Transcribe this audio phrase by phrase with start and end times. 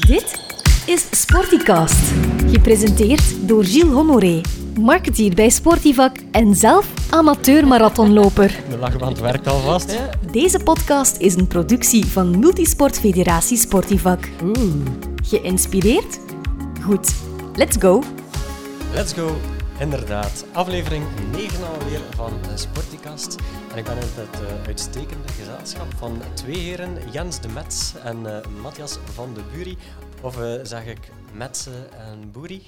[0.00, 0.40] Dit
[0.86, 2.12] is Sporticast,
[2.50, 4.40] gepresenteerd door Gilles Honoré,
[4.80, 8.60] marketeer bij Sportivac en zelf amateur-marathonloper.
[8.68, 9.98] De lachband werkt alvast.
[10.30, 14.28] Deze podcast is een productie van Multisport Federatie Sportivac.
[15.24, 16.20] Geïnspireerd?
[16.82, 17.14] Goed,
[17.54, 18.02] let's go!
[18.94, 19.36] Let's go.
[19.78, 23.36] Inderdaad, aflevering 9 alweer van Sporticast.
[23.72, 28.26] En ik ben in het eh, uitstekende gezelschap van twee heren, Jens de Mets en
[28.26, 29.76] eh, Matthias van de Bury.
[30.22, 30.98] Of eh, zeg ik
[31.34, 32.62] Metze en Boeri?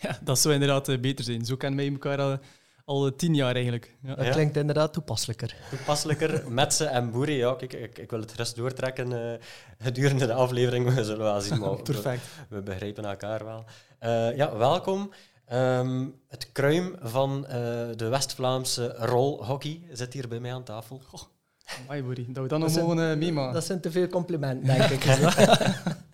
[0.00, 1.44] Ja, dat zou inderdaad beter zijn.
[1.44, 2.38] Zo kennen wij elkaar al,
[2.84, 3.96] al tien jaar eigenlijk.
[4.02, 4.14] Ja.
[4.14, 5.54] Dat klinkt inderdaad toepasselijker.
[5.70, 7.36] Toepasselijker, Metze en Boeri.
[7.36, 9.38] Ja, kijk, ik, ik wil het rust doortrekken eh,
[9.78, 10.94] gedurende de aflevering.
[10.94, 12.22] We zullen wel zien, maar we- Perfect.
[12.48, 13.64] We begrijpen elkaar wel.
[13.98, 15.12] Eh, ja, welkom.
[15.46, 17.54] Ehm, het kruim van eh,
[17.96, 21.00] de West-Vlaamse rolhockey zit hier bij mij aan tafel.
[21.82, 23.54] Amai, Boeri, dat we dan nog mogen uh, meemaken.
[23.54, 25.04] Dat zijn te veel complimenten, denk ik.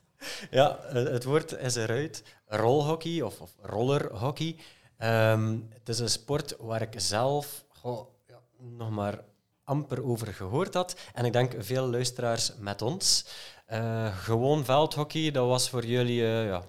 [0.51, 2.23] Ja, eh, het woord is eruit.
[2.47, 4.57] Rolhockey of, of rollerhockey.
[4.99, 9.24] Ehm, het is een sport waar ik zelf goh, ja, nog maar
[9.65, 10.96] amper over gehoord had.
[11.15, 13.27] En ik denk veel luisteraars met ons.
[13.67, 16.63] Eh, gewoon veldhockey, dat was voor jullie eh, ja,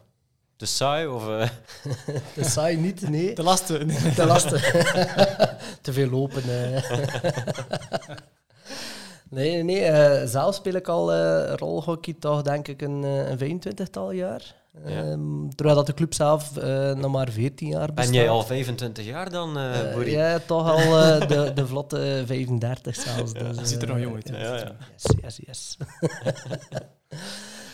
[0.58, 1.08] te saai?
[1.08, 1.50] Of, eh,
[2.36, 3.34] Dat saai niet, nee.
[3.34, 3.88] Te lasten.
[4.16, 4.72] Te lastig.
[5.82, 6.44] te veel lopen.
[6.44, 6.84] eh.
[9.30, 9.84] nee, nee.
[9.84, 14.62] eh, zelf speel ik al eh rolhockey toch denk ik een, een 25-tal jaar.
[14.86, 14.90] Ja.
[15.02, 18.12] Ehm, terwijl dat de club zelf eh, nog maar 14 jaar bestaat.
[18.12, 20.12] ben jij al 25 jaar dan, eh Eh, Boeri?
[20.12, 23.34] ja, toch al eh, de, de vlotte 35 zelfs.
[23.34, 24.28] Dus, Je ziet er nog jong uit.
[24.30, 24.76] Ja, ja.
[24.96, 25.78] Yes, yes, yes.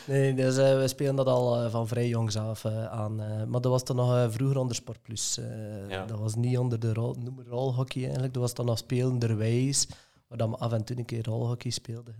[0.10, 3.16] Nee, dus eh, we spelen dat al eh, van vrij jongs af eh, aan.
[3.50, 5.38] maar dat was dan nog vroeger onder Sport Plus.
[5.38, 6.06] eh, Ja.
[6.06, 8.34] Dat was niet onder de rol, noem rolhockey eigenlijk.
[8.34, 9.88] Dat was dan nog spelenderwijs,
[10.28, 12.16] waar dan we af en toe een keer rolhockey speelden.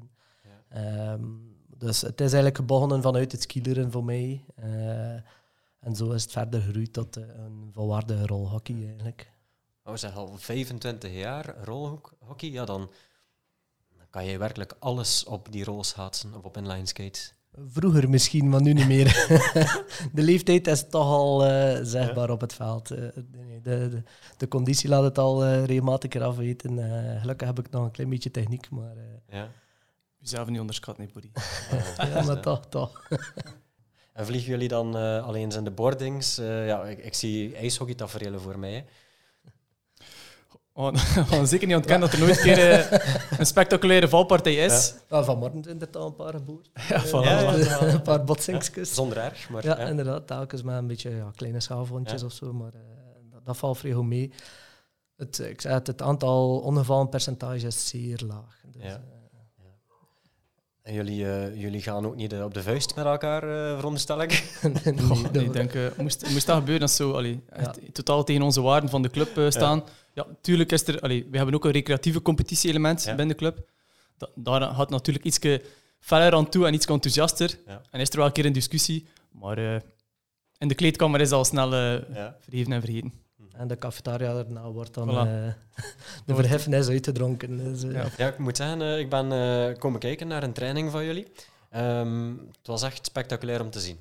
[0.70, 1.24] Ehm,
[1.78, 4.46] dus het is eigenlijk begonnen vanuit het skileren voor mij.
[5.80, 9.32] en zo is het verder gegroeid tot een volwaardige rolhockey eigenlijk.
[9.84, 12.90] Oh, zeg al 25 jaar rolhockey, ja, dan,
[13.98, 17.34] dan kan je werkelijk alles op die rol schaatsen of op inline skates.
[17.68, 19.06] Vroeger misschien, maar nu niet meer.
[20.14, 22.92] de leeftijd is toch al eh, zegbaar op het veld.
[22.92, 24.04] Eh, de, de,
[24.38, 26.80] de conditie laat het al eh, regelmatig eraf weten.
[26.80, 29.50] Eh, gelukkig heb ik nog een klein beetje techniek, maar, eh, Ja.
[30.18, 31.32] Jezelf niet onderschatten, nee, Boeri.
[32.14, 33.08] ja, maar toch, toch.
[34.14, 36.38] En vliegen jullie dan eh, alleen eens in de boardings?
[36.38, 38.74] Eh, ja, ik, ik zie ijshockeytaferelen voor mij.
[38.74, 38.84] Hè.
[40.80, 43.00] We gaan zeker niet ontkennen dat er nooit een keer eh,
[43.40, 44.94] een spectaculaire valpartij is.
[45.10, 46.70] Ja, vanmorgen zijn er toch een paar geboord.
[46.90, 47.10] Ja, voilà.
[47.12, 47.82] Ja, ja.
[47.82, 48.94] een paar botsingsjes.
[48.94, 49.88] Zonder erg, maar Ja, ja.
[49.88, 50.28] inderdaad.
[50.28, 52.28] Telkens met een beetje ja, kleine schaalvondjes Ja.
[52.28, 52.54] of zo.
[52.54, 52.80] Maar eh,
[53.32, 54.32] dat, dat valt vrij goed mee.
[55.18, 58.56] Het, ik zei het, het aantal ongevallenpercentage is zeer laag.
[58.72, 58.90] Dus, Ja.
[58.90, 58.98] eh,
[60.82, 64.22] En jullie, eh, jullie gaan ook niet eh, op de vuist met elkaar, eh, veronderstel
[64.22, 64.60] ik?
[65.32, 68.62] nee, ik denk, eh, moest, moest dat gebeuren, dat zou allee, echt totaal tegen onze
[68.62, 69.78] waarden van de club eh, staan.
[69.78, 69.92] Ja,
[70.42, 71.00] tuurlijk is er...
[71.00, 73.08] Allee, we hebben ook een recreatieve competitie-element Ja.
[73.16, 73.70] binnen de club.
[74.18, 75.40] Da- daar gaat natuurlijk iets
[76.00, 77.58] feller aan toe en iets enthousiaster.
[77.68, 77.82] Ja.
[77.92, 79.08] En is er wel een keer een discussie.
[79.32, 79.82] Maar eh,
[80.58, 82.36] in de kleedkamer is al snel eh, Ja.
[82.40, 83.14] vergeven en vergeten.
[83.54, 85.30] En de cafetaria daarna wordt dan Voilà.
[85.30, 85.84] eh,
[86.26, 87.58] de verheffenis uitgedronken.
[87.58, 88.06] Dus, eh, Ja.
[88.18, 91.28] Ja, ik moet zeggen, ik ben eh, komen kijken naar een training van jullie.
[91.70, 93.98] Ehm, het was echt spectaculair om te zien.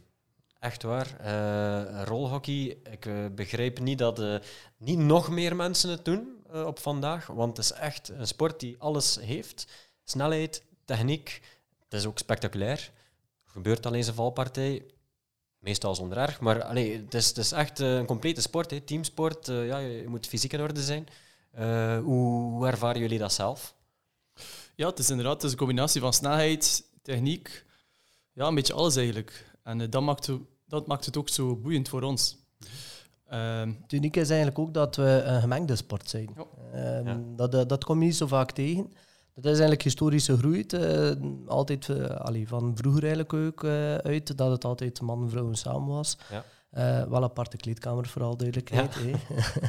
[0.59, 1.17] Echt waar.
[1.21, 4.37] Eh, rolhockey, ik eh, begrijp niet dat eh,
[4.77, 7.27] niet nog meer mensen het doen op vandaag.
[7.27, 9.67] Want het is echt een sport die alles heeft.
[10.05, 11.43] Snelheid, techniek.
[11.85, 12.91] Het is ook spectaculair.
[13.45, 14.85] Er gebeurt alleen een valpartij.
[15.59, 16.41] Meestal zonder erg.
[16.41, 18.71] Maar allee, het, is, het is echt een complete sport.
[18.71, 18.81] Hè.
[18.81, 19.47] Teamsport.
[19.47, 21.07] ja, je moet fysiek in orde zijn.
[22.05, 23.75] Hoe, hoe ervaren jullie dat zelf?
[24.75, 27.65] Ja, het is inderdaad het een combinatie van snelheid, techniek,
[28.33, 29.48] ja, een beetje alles eigenlijk.
[29.69, 30.31] En eh, dat, maakt,
[30.69, 32.37] dat maakt het ook zo boeiend voor ons.
[33.29, 36.31] Ehm, Het unieke is eigenlijk ook dat we een gemengde sport zijn.
[36.37, 36.45] Ja.
[36.73, 37.21] Ehm, Ja.
[37.37, 38.85] dat, dat, dat kom je niet zo vaak tegen.
[39.35, 40.73] Dat is eigenlijk historisch gegroeid.
[40.73, 41.11] eh,
[41.47, 45.53] altijd eh, allee, van vroeger eigenlijk ook eh, uit, dat het altijd man en vrouw
[45.53, 46.19] samen was.
[46.31, 46.45] Ja.
[46.71, 48.95] Eh, wel aparte kleedkamer, vooral duidelijkheid.
[48.95, 49.11] hè.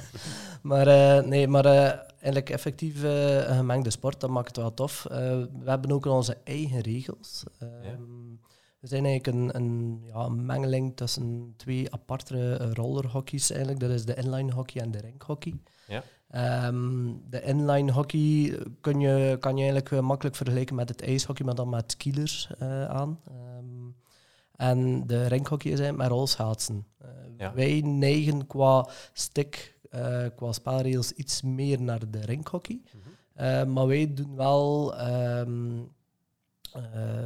[0.70, 4.74] maar eh, nee, maar eh, eigenlijk effectief eh, een gemengde sport, dat maakt het wel
[4.74, 5.06] tof.
[5.06, 5.18] Eh,
[5.64, 7.44] we hebben ook onze eigen regels.
[7.60, 8.02] Ehm,
[8.80, 13.80] We zijn eigenlijk een, een, ja, een mengeling tussen twee aparte eh, rollerhockeys eigenlijk.
[13.82, 15.54] Dat is de inline hockey en de rinkhockey.
[15.88, 16.04] Ja.
[16.30, 21.46] Ehm, de inline hockey kun je, kan je eigenlijk eh, makkelijk vergelijken met het ijshockey,
[21.46, 23.20] maar dan met skielers eh, aan.
[23.28, 23.88] Ehm,
[24.56, 26.86] en de rinkhockey is eigenlijk met rolschaatsen.
[26.98, 27.54] Eh, Ja.
[27.54, 32.82] Wij neigen qua stick, eh, qua spelregels iets meer naar de rinkhockey.
[32.86, 33.10] Mhm.
[33.34, 35.78] Eh, maar wij doen wel ehm,
[36.76, 36.84] Uh,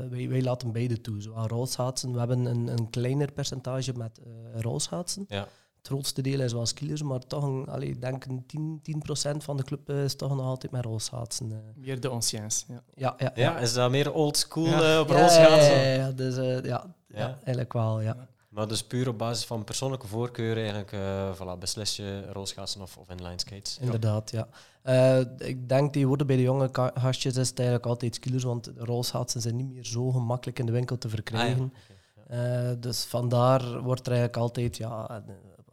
[0.10, 1.22] wij, wij laten beide toe.
[1.22, 2.12] Zowel rolschaatsen.
[2.14, 5.26] We hebben een, een kleiner percentage met uh, rolschaatsen.
[5.28, 5.48] Ja.
[5.78, 9.02] Het grootste deel is wel skiers, maar toch een, allee, ik denk een 10, 10
[9.42, 11.50] van de club is toch nog altijd met rolschaatsen.
[11.52, 11.58] Uh.
[11.76, 12.84] Meer de anciens, ja.
[12.94, 13.58] Ja, ja, ja.
[13.58, 15.00] is dat meer old school Ja.
[15.02, 15.74] op Ja, rolschaatsen?
[15.74, 17.18] Ja, ja, ja, dus, eh, ja, ja.
[17.20, 17.34] Ja.
[17.36, 18.28] eigenlijk wel, ja.
[18.54, 22.98] Maar dus puur op basis van persoonlijke voorkeur eigenlijk, eh voilà, beslis je rolschaatsen of,
[22.98, 23.78] of inline skates.
[23.82, 24.48] Inderdaad, ja.
[24.82, 28.72] Eh, ik denk die worden bij de jonge gastjes is het eigenlijk altijd skiers, want
[28.78, 31.20] rolschaatsen zijn niet meer zo gemakkelijk in de winkel te Ah, ja.
[31.20, 31.74] verkrijgen.
[32.28, 35.24] Eh, dus vandaar wordt er eigenlijk altijd, ja,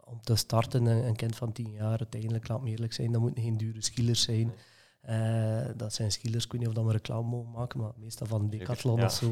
[0.05, 3.43] om te starten, een, kind van 10 jaar, uiteindelijk, laat me eerlijk zijn, dat moeten
[3.43, 4.53] geen dure skilers zijn.
[5.01, 8.27] Eh, dat zijn skilers, ik weet niet of dat we reclame mogen maken, maar meestal
[8.27, 9.05] van Decathlon ja.
[9.05, 9.29] of zo.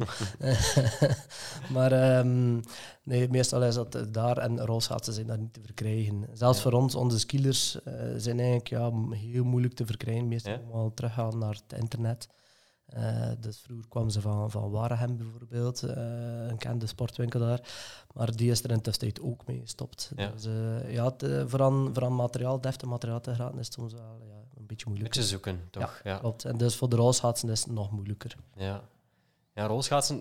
[1.74, 2.60] maar ehm,
[3.04, 6.28] nee, meestal is dat daar en rolschaatsen zijn daar niet te verkrijgen.
[6.34, 6.64] Zelfs Ja.
[6.64, 10.28] voor ons, onze skilers eh, zijn eigenlijk ja, heel moeilijk te verkrijgen.
[10.28, 10.60] Meestal Ja.
[10.72, 12.28] wel teruggaan naar het internet.
[12.86, 17.62] Eh, dus vroeger kwamen ze van, van Waregem bijvoorbeeld, een kende sportwinkel daar.
[18.14, 20.12] Maar die is er in tussentijd ook mee gestopt.
[20.16, 20.32] Ja.
[20.32, 20.48] Dus
[20.88, 24.22] ja, het, eh, voor, aan, voor aan materiaal, deftig materiaal te geraken is soms wel
[24.28, 24.39] ja,
[24.70, 25.16] beetje Een moeilijk.
[25.16, 26.00] beetje zoeken, toch?
[26.04, 26.18] Ja.
[26.18, 26.46] Klopt.
[26.46, 28.36] En dus voor de rolschaatsen is het nog moeilijker.
[28.56, 28.90] Ja,
[29.54, 30.18] ja rolschaatsen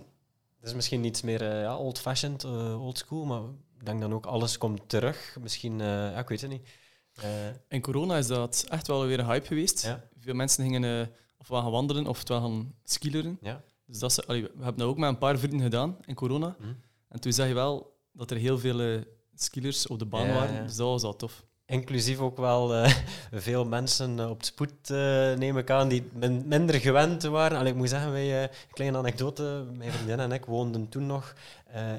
[0.61, 3.43] dat is misschien iets meer eh, ja, old-fashioned, eh, old school, maar
[3.79, 5.37] ik denk dan ook alles komt terug.
[5.41, 6.69] Misschien, eh, ja, ik weet het niet.
[7.15, 7.31] Eh,
[7.69, 9.83] In corona is dat echt wel weer een hype geweest.
[9.83, 10.05] Ja.
[10.19, 11.07] Veel mensen gingen eh,
[11.39, 13.39] ofwel gaan wandelen ofwel gaan skileren.
[13.41, 13.63] ja.
[13.87, 16.57] Dus dat allee, we hebben dat ook met een paar vrienden gedaan in corona.
[16.59, 16.65] Hm.
[17.09, 19.01] En toen zag je wel dat er heel veel eh,
[19.35, 20.55] skilers op de baan Ja, waren.
[20.55, 20.63] ja.
[20.63, 21.45] Dus dat was al tof.
[21.69, 22.93] Inclusief ook wel eh,
[23.47, 27.59] veel mensen eh, op spoed, eh, neem ik aan, die min- minder gewend waren.
[27.59, 31.35] Allee, ik moet zeggen, wij, eh, kleine anekdote, mijn vriendin en ik woonden toen nog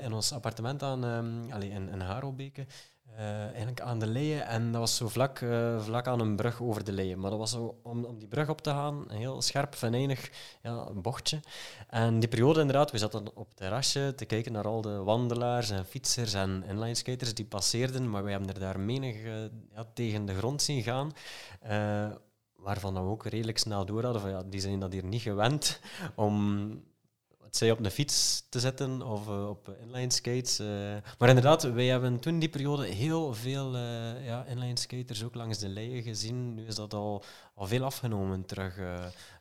[0.02, 2.02] in ons appartement aan, ehm allee, in, in.
[3.20, 4.40] Eh, eigenlijk aan de Leie.
[4.40, 7.18] En dat was zo vlak, eh, vlak aan een brug over de Leie.
[7.18, 10.32] Maar dat was zo, om, om die brug op te gaan, een heel scherp, venijnig
[10.62, 11.40] ja, bochtje.
[11.88, 15.70] En die periode inderdaad, we zaten op het terrasje te kijken naar al de wandelaars
[15.70, 19.42] en fietsers en inlineskaters die passeerden, maar wij hebben er daar menig eh,
[19.74, 21.12] ja, tegen de grond zien gaan.
[22.56, 25.80] waarvan we ook redelijk snel door hadden van ja, die zijn dat hier niet gewend
[26.16, 26.68] om
[27.50, 30.60] het zij op een fiets te zetten of eh, op inline skates.
[30.60, 30.68] eh.
[31.18, 35.58] Maar inderdaad, wij hebben toen die periode heel veel eh ja, inline skaters ook langs
[35.58, 36.54] de leien gezien.
[36.54, 37.24] Nu is dat al,
[37.56, 38.80] al veel afgenomen terug.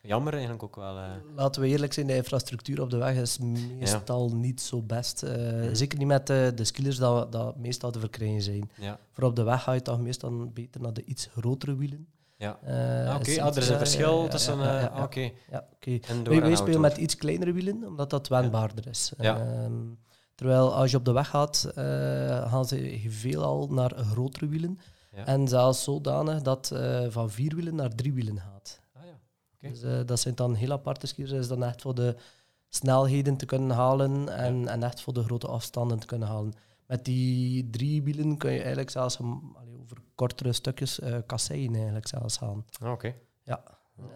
[0.02, 0.98] jammer eigenlijk ook wel.
[1.36, 3.38] Laten we eerlijk zijn, de infrastructuur op de weg is
[3.78, 5.22] meestal niet zo best.
[5.22, 8.70] Eh, Zeker niet met de, skillers dat, dat meestal te verkrijgen zijn.
[8.80, 12.06] Ja, Voor op de weg ga je toch meestal beter naar de iets grotere wielen.
[12.38, 12.58] Ja.
[12.62, 14.58] Eh, Ah, Oké, is ah, er is een eh, verschil ja, tussen...
[14.58, 15.30] ja, eh, Oké.
[15.50, 15.90] Ja, oké.
[15.90, 19.12] Indoor Wij, en wij spelen met iets kleinere wielen, omdat dat wendbaarder is.
[19.18, 19.72] Ehm,
[20.34, 21.70] terwijl als je op de weg gaat,
[22.50, 24.78] gaan ze veelal naar grotere wielen.
[25.24, 26.72] En zelfs zodanig dat
[27.08, 28.80] van vier wielen naar drie wielen gaat.
[28.92, 29.68] Ah, ja.
[29.68, 31.30] Dus dat zijn dan heel aparte skiers.
[31.30, 32.16] Dat is dan echt voor de
[32.68, 36.52] snelheden te kunnen halen en, en echt voor de grote afstanden te kunnen halen.
[36.88, 42.06] Met die drie wielen kun je eigenlijk zelfs allee, over kortere stukjes eh kasseien eigenlijk
[42.06, 42.64] zelfs gaan.
[42.80, 43.14] Ah, Oké.
[43.42, 43.62] Ja,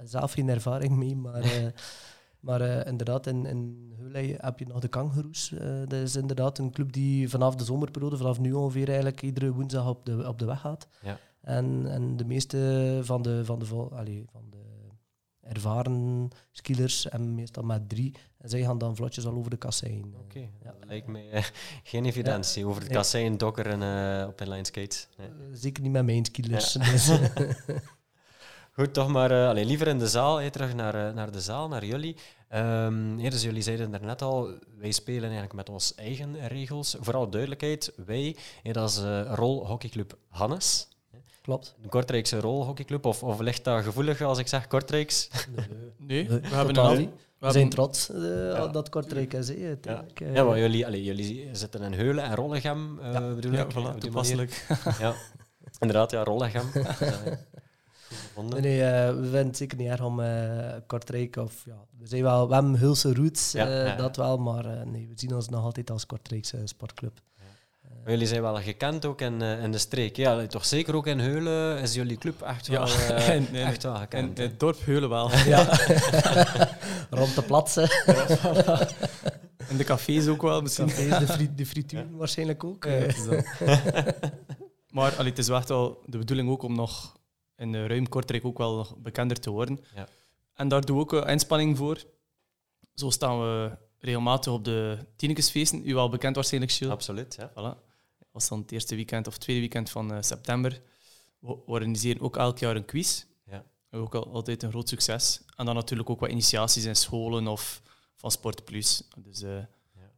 [0.04, 1.66] zelf geen ervaring mee, maar, eh,
[2.46, 3.92] maar eh, inderdaad, in, in
[4.36, 5.54] heb je nog de Kangaroes.
[5.88, 9.88] Dat is inderdaad een club die vanaf de zomerperiode, vanaf nu ongeveer, eigenlijk iedere woensdag
[9.88, 10.88] op de, op de weg gaat.
[11.02, 11.18] Ja.
[11.40, 14.58] En, en de meeste van de, van de, vol- allee, van de
[15.42, 20.14] ervaren skiers, en meestal met drie, en zij gaan dan vlotjes al over de kassein.
[20.20, 20.48] Oké, Ja.
[20.78, 21.44] dat lijkt mij eh,
[21.90, 22.90] geen evidentie over Nee.
[22.90, 23.82] kassein, dokker en
[24.22, 25.08] eh, op inline skates.
[25.16, 25.26] Nee.
[25.28, 26.72] Eh, zeker niet met mijn skiers.
[26.72, 26.90] Ja.
[26.90, 27.10] Dus,
[28.74, 31.40] Goed, toch maar eh, allee, liever in de zaal, eh, terug naar, eh, naar de
[31.40, 32.16] zaal, naar jullie.
[33.16, 36.96] Ja, dus jullie zeiden daarnet al, wij spelen eigenlijk met onze eigen regels.
[37.00, 40.88] Vooral duidelijkheid, wij, eh, dat is eh rolhockeyclub Hannes.
[41.42, 41.74] Klopt.
[41.82, 45.28] De Kortrijkse rolhockeyclub, of, of ligt dat gevoelig als ik zeg Kortrijks?
[45.98, 47.10] Nee, Nee, we hebben een, niet.
[47.38, 48.20] we zijn trots eh,
[48.52, 48.66] Ja.
[48.66, 49.48] dat Kortrijk is.
[49.48, 50.20] hè, uiteindelijk.
[50.20, 53.34] Eh, Ja, maar jullie, allee, jullie zitten in Heulen en Rollegem, eh Ja.
[53.34, 54.66] bedoel Ja, voilà, toepasselijk.
[55.00, 55.14] Ja,
[55.78, 56.64] inderdaad, ja, Rollegem.
[58.50, 62.06] Nee, nee eh, we vinden het zeker niet erg om eh, Kortrijk of ja, we
[62.06, 63.96] zijn wel, we hebben Hulse roots, Ja, eh, ja, ja.
[63.96, 67.20] dat wel, maar eh, nee, we zien ons nog altijd als Kortrijkse sportclub.
[68.02, 70.16] Maar jullie zijn wel gekend ook in, eh, in de streek.
[70.16, 73.66] Ja, toch zeker ook in Heulen is jullie club echt wel, Ja, eh, en- en-
[73.66, 74.38] echt wel En gekend.
[74.38, 74.44] hè?
[74.44, 75.30] het dorp Heulen wel.
[75.46, 75.64] Ja.
[77.10, 77.90] Rond de plaatsen,
[79.68, 80.86] En de cafés ook wel misschien.
[80.86, 82.84] cafés, de, fri de frituur waarschijnlijk ook.
[82.84, 84.06] Ja, eh.
[84.90, 87.16] maar allee, het is wel echt wel de bedoeling ook om nog
[87.56, 89.80] in eh, ruim Kortrijk ook wel nog bekender te worden.
[89.94, 90.06] Ja.
[90.54, 92.04] En daar doen we ook een inspanning voor.
[92.94, 95.88] Zo staan we regelmatig op de Tinekesfeesten.
[95.88, 96.92] U wel bekend waarschijnlijk, Gilles.
[96.94, 97.50] Absoluut, ja.
[97.50, 97.91] Voilà.
[98.32, 100.82] Was dan het eerste weekend of tweede weekend van eh, september.
[101.38, 103.24] We organiseren ook elk jaar een quiz.
[103.46, 103.64] Ja.
[103.90, 105.42] Ook al, altijd een groot succes.
[105.56, 107.82] En dan natuurlijk ook wat initiaties in scholen of
[108.16, 109.08] van Sport Plus.
[109.16, 109.58] Dus uh,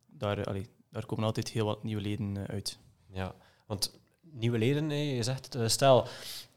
[0.06, 2.78] daar, allee, daar komen altijd heel wat nieuwe leden uit.
[3.12, 3.35] Ja,
[3.66, 6.09] want nieuwe leden, je zegt, stel,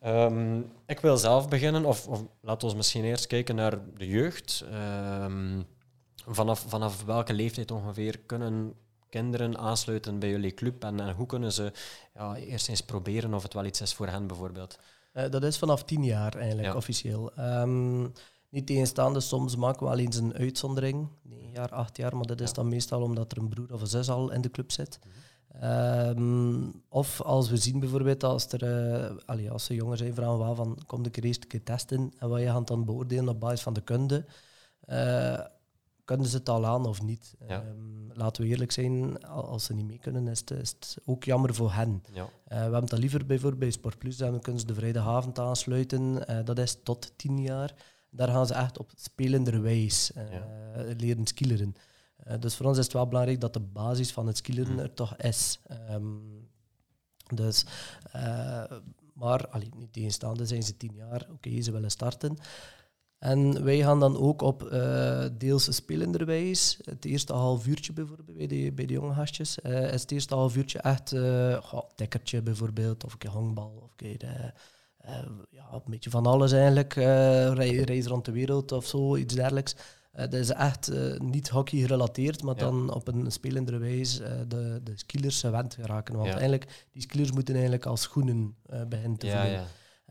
[0.06, 4.66] um, ik wil zelf beginnen, of, of laten we misschien eerst kijken naar de jeugd.
[5.24, 5.66] Um,
[6.26, 8.74] vanaf, vanaf welke leeftijd ongeveer kunnen
[9.10, 11.72] kinderen aansluiten bij jullie club en, en hoe kunnen ze
[12.14, 14.80] ja, eerst eens proberen of het wel iets is voor hen bijvoorbeeld?
[15.14, 17.32] Uh, dat is vanaf tien jaar eigenlijk, officieel.
[17.40, 18.12] Um,
[18.50, 22.42] niet tegenstaande, soms maken we wel eens een uitzondering, 9 jaar, 8 jaar, maar dat
[22.42, 25.00] is dan meestal omdat er een broer of een zus al in de club zit.
[25.04, 25.12] Mm
[25.64, 30.50] Um, of als we zien bijvoorbeeld als er uh, allee, als ze jonger zijn, vragen
[30.50, 33.40] we van kom de eerst een keer testen en wat je gaat dan beoordelen op
[33.40, 34.26] basis van de kunde.
[34.90, 35.40] Uh,
[36.08, 37.36] kunnen ze het al aan of niet?
[37.48, 37.64] Ja.
[37.64, 41.24] Um, laten we eerlijk zijn, als ze niet mee kunnen, is het, is het ook
[41.24, 42.04] jammer voor hen.
[42.14, 42.24] Ja.
[42.24, 46.26] Uh, we hebben het liever bijvoorbeeld bij Sport Plus, dan kunnen ze de vrijdagavond aansluiten.
[46.46, 47.74] dat is tot tien jaar.
[48.10, 50.48] Daar gaan ze echt op spelenderwijs ja.
[50.98, 51.76] leren skileren.
[52.28, 54.80] Uh, dus voor ons is het wel belangrijk dat de basis van het skileren mm.
[54.80, 55.60] er toch is.
[55.92, 56.50] Um,
[57.36, 57.66] dus,
[59.14, 62.38] maar allee, niet tegenstaande zijn ze tien jaar, oké, okay, ze willen starten.
[63.18, 66.80] En wij gaan dan ook op uh, deels spelenderwijs.
[66.84, 69.58] Het eerste half uurtje bijvoorbeeld bij de, bij de jonge gastjes.
[69.64, 71.64] Uh, is het eerste half uurtje echt uh,
[71.96, 74.54] dekkertje bijvoorbeeld, of een keer honkbal, of een keer
[75.50, 76.94] ja, een beetje van alles eigenlijk.
[76.94, 79.76] reis rond de wereld of zo, iets dergelijks.
[80.12, 85.40] Dat is echt niet hockey gerelateerd, maar dan op een spelendere wijze de, de skillers
[85.40, 86.16] gewend geraken.
[86.16, 86.34] Want ja.
[86.34, 88.56] eigenlijk, die skillers moeten eigenlijk als schoenen
[88.88, 89.64] beginnen te voelen.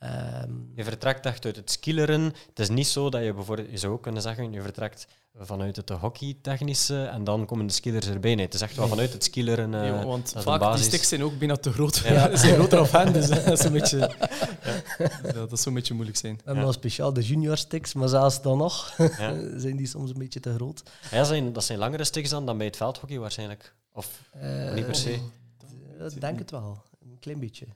[0.02, 2.22] Um, je vertrekt echt uit het skilleren.
[2.24, 5.06] Het is niet zo dat je bijvoorbeeld, je zou ook kunnen zeggen, je vertrekt
[5.38, 8.34] vanuit het hockeytechnische en dan komen de skillers erbij.
[8.34, 9.72] Nee, het is echt wel vanuit het skilleren.
[9.72, 10.80] Uh, ja, want vaak basis.
[10.80, 11.96] die sticks zijn ook bijna te groot.
[11.96, 12.36] Ja.
[12.36, 13.98] zijn groter of hen, dus dat is een beetje,
[14.98, 15.32] ja.
[15.32, 16.36] dat is een beetje moeilijk zijn.
[16.36, 18.96] We hebben nog speciaal de junior sticks, maar zelfs dan nog
[19.56, 20.82] zijn die soms een beetje te groot.
[21.10, 23.74] Ja, zijn, dat zijn langere sticks dan, dan bij het veldhockey waarschijnlijk.
[23.92, 25.18] Of uh, niet per se?
[26.14, 27.66] Ik denk het wel, een klein beetje.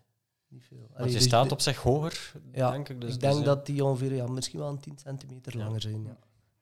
[0.50, 0.78] Niet veel.
[0.78, 3.00] Want Allee, je dus staat de, op zich hoger, ja, denk ik.
[3.00, 6.02] Dus, ik denk dus, dat die ongeveer ja, misschien wel een 10 centimeter langer zijn.
[6.02, 6.10] Ja.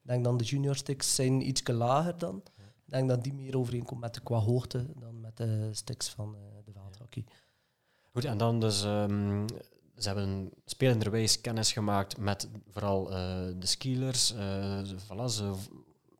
[0.01, 2.43] Ik denk dan de junior sticks zijn iets lager dan.
[2.85, 6.35] Ik denk dat die meer overeenkomt met de, qua hoogte dan met de sticks van
[6.35, 7.25] uh, de veldhockey.
[8.11, 8.83] Goed, en dan dus...
[8.83, 9.45] Um,
[9.97, 13.15] ze hebben spelenderwijs kennis gemaakt met vooral uh,
[13.59, 14.33] de skielers.
[14.33, 15.53] Uh, voilà, ze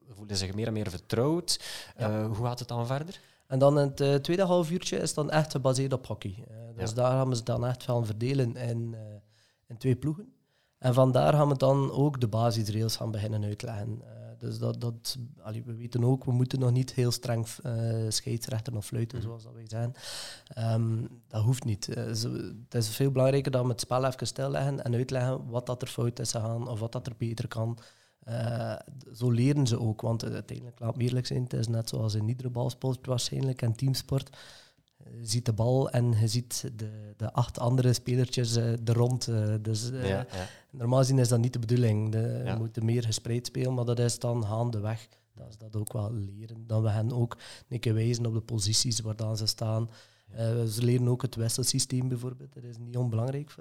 [0.09, 1.59] voelen zich meer en meer vertrouwd.
[1.97, 2.25] Ja.
[2.25, 3.19] hoe gaat het dan verder?
[3.50, 6.36] En dan in het uh, tweede half uurtje is dan echt gebaseerd op hockey.
[6.38, 6.96] Uh, dus ja.
[6.96, 9.00] daar gaan we ze dan echt van verdelen in, uh,
[9.68, 10.34] in twee ploegen.
[10.77, 14.01] En vandaar gaan we dan ook de basisrails gaan beginnen uitleggen.
[14.38, 17.48] dus dat, dat, allee, we weten ook, we moeten nog niet heel streng
[18.10, 19.24] scheidsrechter of fluiten, mm.
[19.24, 19.96] zoals dat wij zijn.
[20.75, 21.86] Um, dat hoeft niet.
[21.86, 25.88] het is veel belangrijker dat we het spel even stilleggen en uitleggen wat dat er
[25.88, 27.77] fout is gegaan of wat dat er beter kan.
[28.27, 28.75] Uh,
[29.13, 32.27] zo leren ze ook, want uiteindelijk, laat me eerlijk zijn, het is net zoals in
[32.27, 34.38] iedere balsport waarschijnlijk en teamsport.
[34.97, 39.29] Je ziet de bal en je ziet de, de acht andere spelertjes uh, er rond.
[39.61, 40.25] Dus ja, ja.
[40.71, 42.11] normaal gezien is dat niet de bedoeling.
[42.11, 42.53] De, ja.
[42.53, 45.07] We moeten meer gespreid spelen, maar dat is dan gaandeweg.
[45.35, 46.67] Dat is dat ook wel leren.
[46.67, 47.38] Dan we hen ook
[47.69, 49.89] een keer wijzen op de posities waar dan ze staan.
[50.67, 52.53] ze leren ook het wisselsysteem bijvoorbeeld.
[52.53, 53.55] Dat is niet onbelangrijk,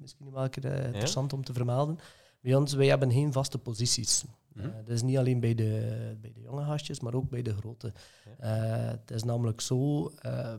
[0.00, 1.98] misschien wel een keer interessant om te vermelden.
[2.40, 4.24] Bij ons, wij hebben geen vaste posities.
[4.24, 4.70] Mm -hmm.
[4.70, 7.54] uh, dat is niet alleen bij de, bij de jonge gastjes, maar ook bij de
[7.54, 7.92] grote.
[8.26, 10.54] Uh, het is namelijk zo, uh,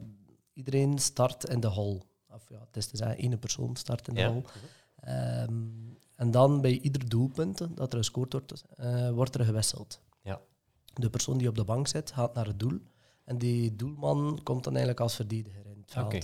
[0.54, 2.06] iedereen start in de hal.
[2.30, 4.28] Of ja, het is te zeggen, één persoon start in de ja.
[4.32, 4.44] hal.
[5.44, 8.64] Um, en dan bij ieder doelpunt dat er gescoord wordt,
[9.14, 10.02] wordt er gewisseld.
[10.22, 10.42] Ja.
[10.94, 12.80] De persoon die op de bank zit, gaat naar het doel.
[13.24, 16.06] En die doelman komt dan eigenlijk als verdediger in het veld.
[16.06, 16.22] Okay.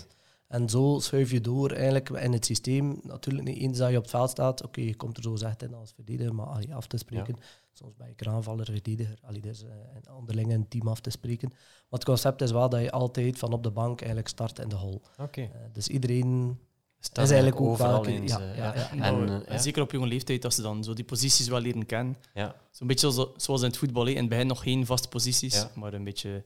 [0.47, 2.99] En zo schuif je door eigenlijk in het systeem.
[3.03, 5.63] Natuurlijk niet eens dat je op het veld staat, oké, je komt er zo gezegd
[5.63, 7.35] in als verdediger, maar allee, af te spreken.
[7.37, 7.43] Ja.
[7.73, 11.49] Soms ben je aanvaller, verdediger, allee, dus, uh, onderling een team af te spreken.
[11.49, 14.69] Maar het concept is wel dat je altijd van op de bank eigenlijk start in
[14.69, 15.01] de hol.
[15.17, 15.43] Okay.
[15.43, 16.59] Uh, dus iedereen
[16.99, 18.27] Staat is eigenlijk ook overal wel, in.
[18.27, 18.91] Ja, ja, ja, ja.
[18.91, 21.85] En, uh, en, zeker op jonge leeftijd, als ze dan zo die posities wel leren
[21.85, 22.17] kennen.
[22.33, 22.55] Ja.
[22.71, 24.05] Zo'n beetje zoals, zoals in het voetbal.
[24.07, 26.43] In het begin nog geen vaste posities, maar een beetje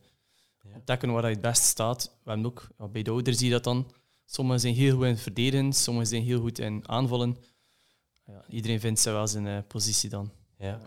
[0.73, 2.17] ontdekken waar je het best staat.
[2.23, 3.91] We hebben ook, bij de ouders zie je dat dan
[4.31, 7.37] Sommigen zijn heel goed in verdedigen, sommigen zijn heel goed in aanvallen.
[8.25, 10.31] Ja, iedereen vindt zijn wel zijn uh, positie dan.
[10.57, 10.79] Ja.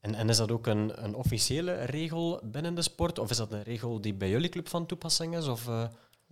[0.00, 3.18] En, en is dat ook een, een officiële regel binnen de sport?
[3.18, 5.46] Of is dat een regel die bij jullie club van toepassing is?
[5.46, 5.84] Of, uh...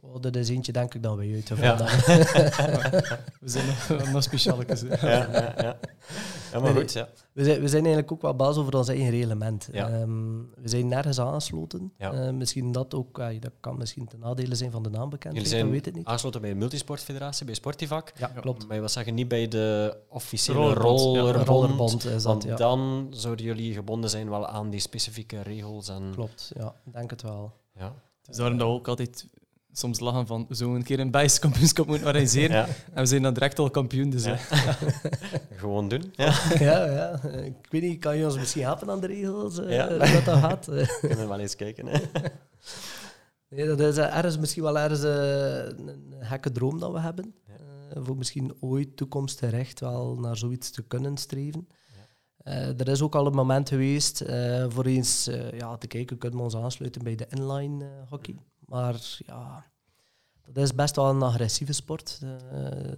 [0.02, 1.96] Oh, dat is eentje, denk ik, dat wij uitgevonden ja.
[3.40, 5.78] we zijn nog, nog speciale ja, ja, ja.
[6.52, 7.08] ja, maar goed, ja.
[7.32, 9.68] We zijn, we zijn eigenlijk ook wel baas over ons eigen reglement.
[9.74, 11.92] Um, we zijn nergens aangesloten.
[11.98, 15.58] Uh, misschien dat ook, uh, dat kan misschien ten nadele zijn van de naambekendheid, Jullie
[15.58, 16.06] zijn weet het niet.
[16.06, 18.12] aangesloten bij de Multisportfederatie, bij Sportivak.
[18.18, 18.66] Ja, klopt.
[18.66, 23.44] Maar je was zeggen niet bij de officiële rollerbond, rollerbond is dat, want dan zouden
[23.44, 25.88] jullie gebonden zijn wel aan die specifieke regels.
[25.88, 26.10] En...
[26.12, 27.52] Klopt, ja, denk het wel.
[27.74, 27.94] Ja.
[28.26, 29.28] Dus daarom dat we ook altijd
[29.72, 32.66] soms lachen van zo een keer een Belgisch kampioenschap moeten organiseren.
[32.94, 34.10] En we zijn dan direct al kampioen.
[34.10, 34.26] Dus,
[35.56, 36.12] Gewoon doen.
[36.12, 36.34] Ja.
[36.68, 37.22] ja, ja.
[37.22, 39.58] Ik weet niet, kan je ons misschien helpen aan de regels?
[39.58, 39.86] Uh, ja.
[39.88, 40.64] dat dat gaat?
[41.00, 41.86] Kunnen we wel eens kijken.
[41.86, 41.98] Hè?
[43.48, 47.34] Nee, dat is ergens misschien wel ergens uh, een gekke droom dat we hebben.
[47.48, 51.68] Uh, voor misschien ooit toekomstgerecht wel naar zoiets te kunnen streven.
[52.44, 54.24] Uh, er is ook al een moment geweest
[54.68, 58.36] voor eens ja, te kijken, kunnen we ons aansluiten bij de inline hockey.
[58.70, 59.70] Maar ja,
[60.52, 62.20] dat is best wel een agressieve sport.
[62.22, 62.30] Uh,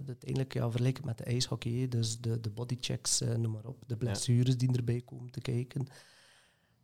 [0.07, 1.87] uiteindelijk ja, vergeleken met de ijshockey.
[1.87, 3.83] Dus de, de bodychecks, uh, noem maar op.
[3.87, 5.87] De blessures die erbij komen te kijken.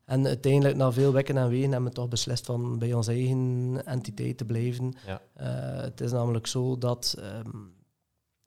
[0.05, 3.81] En uiteindelijk, na veel wekken en wegen, hebben we toch beslist van bij onze eigen
[3.85, 4.93] entiteit te blijven.
[5.05, 5.21] Ja.
[5.37, 7.73] Uh, het is namelijk zo dat um,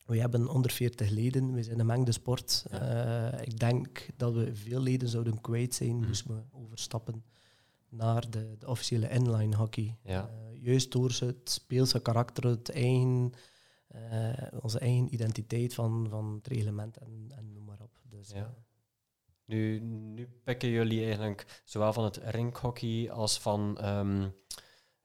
[0.07, 1.53] we hebben onder 40 leden.
[1.53, 2.65] We zijn een mengde sport.
[2.71, 3.41] Ja.
[3.41, 6.07] ik denk dat we veel leden zouden kwijt zijn, mm.
[6.07, 7.25] moesten we overstappen
[7.93, 9.97] naar de, de officiële inline hockey.
[10.03, 10.31] Ja.
[10.31, 13.33] Uh, juist door het speelse karakter, het eigen,
[13.95, 18.01] uh, onze eigen identiteit van, van het reglement en, en noem maar op.
[18.09, 18.37] Dus, ja.
[18.37, 18.49] Uh,
[19.45, 24.35] nu, nu pikken jullie eigenlijk zowel van het rinkhockey als van um,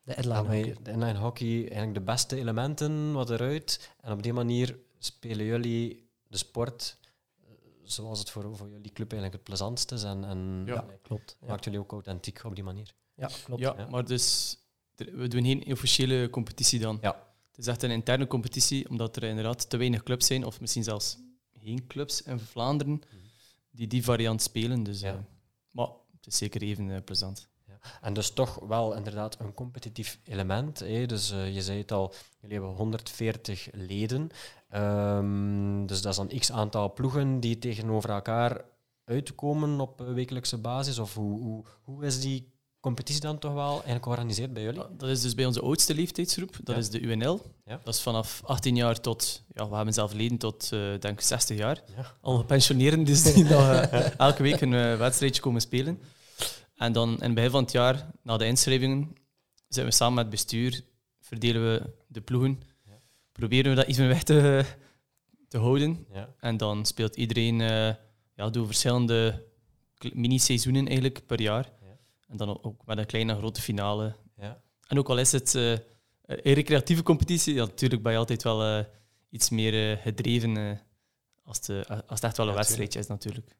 [0.01, 0.75] de inline hockey.
[0.83, 3.95] De inline hockey eigenlijk de beste elementen wat eruit.
[4.01, 6.97] En op die manier spelen jullie de sport
[7.91, 10.03] zoals het voor, voor jullie club eigenlijk het plezantste is.
[10.03, 11.37] En, en ja, klopt.
[11.47, 12.93] Maakt jullie ook authentiek op die manier.
[13.15, 13.61] Ja, klopt.
[13.61, 14.57] Ja, maar dus
[14.95, 16.97] we doen geen officiële competitie dan.
[17.01, 17.25] Ja.
[17.49, 20.83] Het is echt een interne competitie, omdat er inderdaad te weinig clubs zijn, of misschien
[20.83, 21.17] zelfs
[21.53, 23.01] geen clubs in Vlaanderen
[23.71, 24.83] die die variant spelen.
[24.83, 25.13] Dus, ja.
[25.13, 25.19] uh,
[25.71, 27.47] maar het is zeker even uh, plezant.
[28.01, 30.79] En dus toch wel inderdaad een competitief element.
[30.79, 31.05] Hè?
[31.05, 34.29] Dus uh, je zei het al, jullie hebben 140 leden.
[34.75, 38.65] Um, dus dat is een x aantal ploegen die tegenover elkaar
[39.05, 40.99] uitkomen op wekelijkse basis.
[40.99, 44.81] Of hoe, hoe, hoe is die competitie dan toch wel eigenlijk georganiseerd bij jullie?
[44.97, 46.81] Dat is dus bij onze oudste leeftijdsgroep, dat ja.
[46.81, 47.41] is de UNL.
[47.65, 47.79] Ja.
[47.83, 51.57] Dat is vanaf 18 jaar tot, ja, we hebben zelf leden tot, uh, denk 60
[51.57, 51.83] jaar.
[51.95, 52.15] Ja.
[52.21, 55.99] Al gepensioneerden, dus die nog uh, elke week een uh, wedstrijdje komen spelen.
[56.77, 59.15] En dan in het begin van het jaar, na de inschrijvingen,
[59.67, 60.81] zijn we samen met het bestuur,
[61.19, 62.61] verdelen we de ploegen
[63.37, 64.65] proberen we dat iets meer weg te,
[65.47, 66.05] te houden.
[66.13, 66.33] Ja.
[66.39, 67.93] En dan speelt iedereen uh,
[68.35, 69.45] ja, door verschillende
[70.13, 71.71] mini-seizoenen eigenlijk per jaar.
[71.81, 71.97] Ja.
[72.27, 74.15] En dan ook met een kleine grote finale.
[74.37, 74.61] Ja.
[74.87, 75.71] En ook al is het uh,
[76.25, 78.83] een recreatieve competitie, ja, natuurlijk ben je altijd wel uh,
[79.29, 80.79] iets meer gedreven
[81.43, 83.55] als, de, als het echt wel een wedstrijdje is natuurlijk.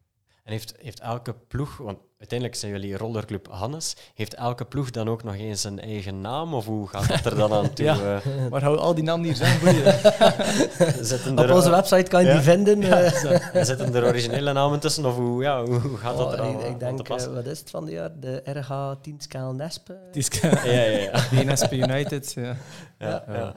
[0.47, 5.09] En heeft, heeft elke ploeg, want uiteindelijk zijn jullie rollerclub Hannes, heeft elke ploeg dan
[5.09, 6.53] ook nog eens een eigen naam?
[6.53, 7.85] Of hoe gaat dat er dan aan toe?
[7.85, 11.33] ja, uh, maar hou al die namen hier zijn je.
[11.35, 12.33] Op onze website kan je ja?
[12.33, 12.81] die vinden.
[12.81, 13.63] Ja, uh.
[13.63, 15.05] Zitten er originele namen tussen?
[15.05, 17.59] Of hoe, ja, hoe gaat oh, dat er aan, Ik, ik denk, uh, wat is
[17.59, 18.19] het van die jaar?
[18.19, 19.91] De RH Tienskaal Nesp?
[20.11, 21.11] Tienskaal, ja, ja, ja.
[21.43, 22.55] DNSP United, ja.
[22.97, 23.33] ja, ja.
[23.33, 23.53] ja.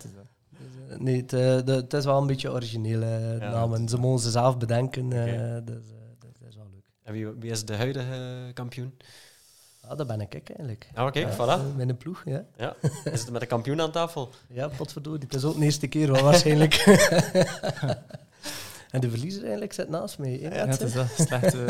[0.99, 3.89] Nee, het, de, het, is wel een beetje originele namen.
[3.89, 5.07] Ze mogen ze zelf bedenken.
[5.07, 5.63] Okay.
[5.65, 5.99] Dus,
[7.03, 8.95] en wie, wie, is de huidige kampioen?
[9.81, 10.89] Ah, dat ben ik eigenlijk.
[10.95, 11.77] Ah, oké, okay, ja, voilà.
[11.77, 12.45] Met een ploeg, ja.
[12.57, 12.77] ja.
[13.05, 14.31] Is het met de kampioen aan tafel?
[14.49, 15.21] Ja, potverdorie.
[15.25, 16.75] Het is ook de eerste keer wel waarschijnlijk.
[18.91, 20.41] en de verliezer eigenlijk zit naast mij.
[20.41, 21.55] Ja, het is wel slecht.
[21.55, 21.69] Uh...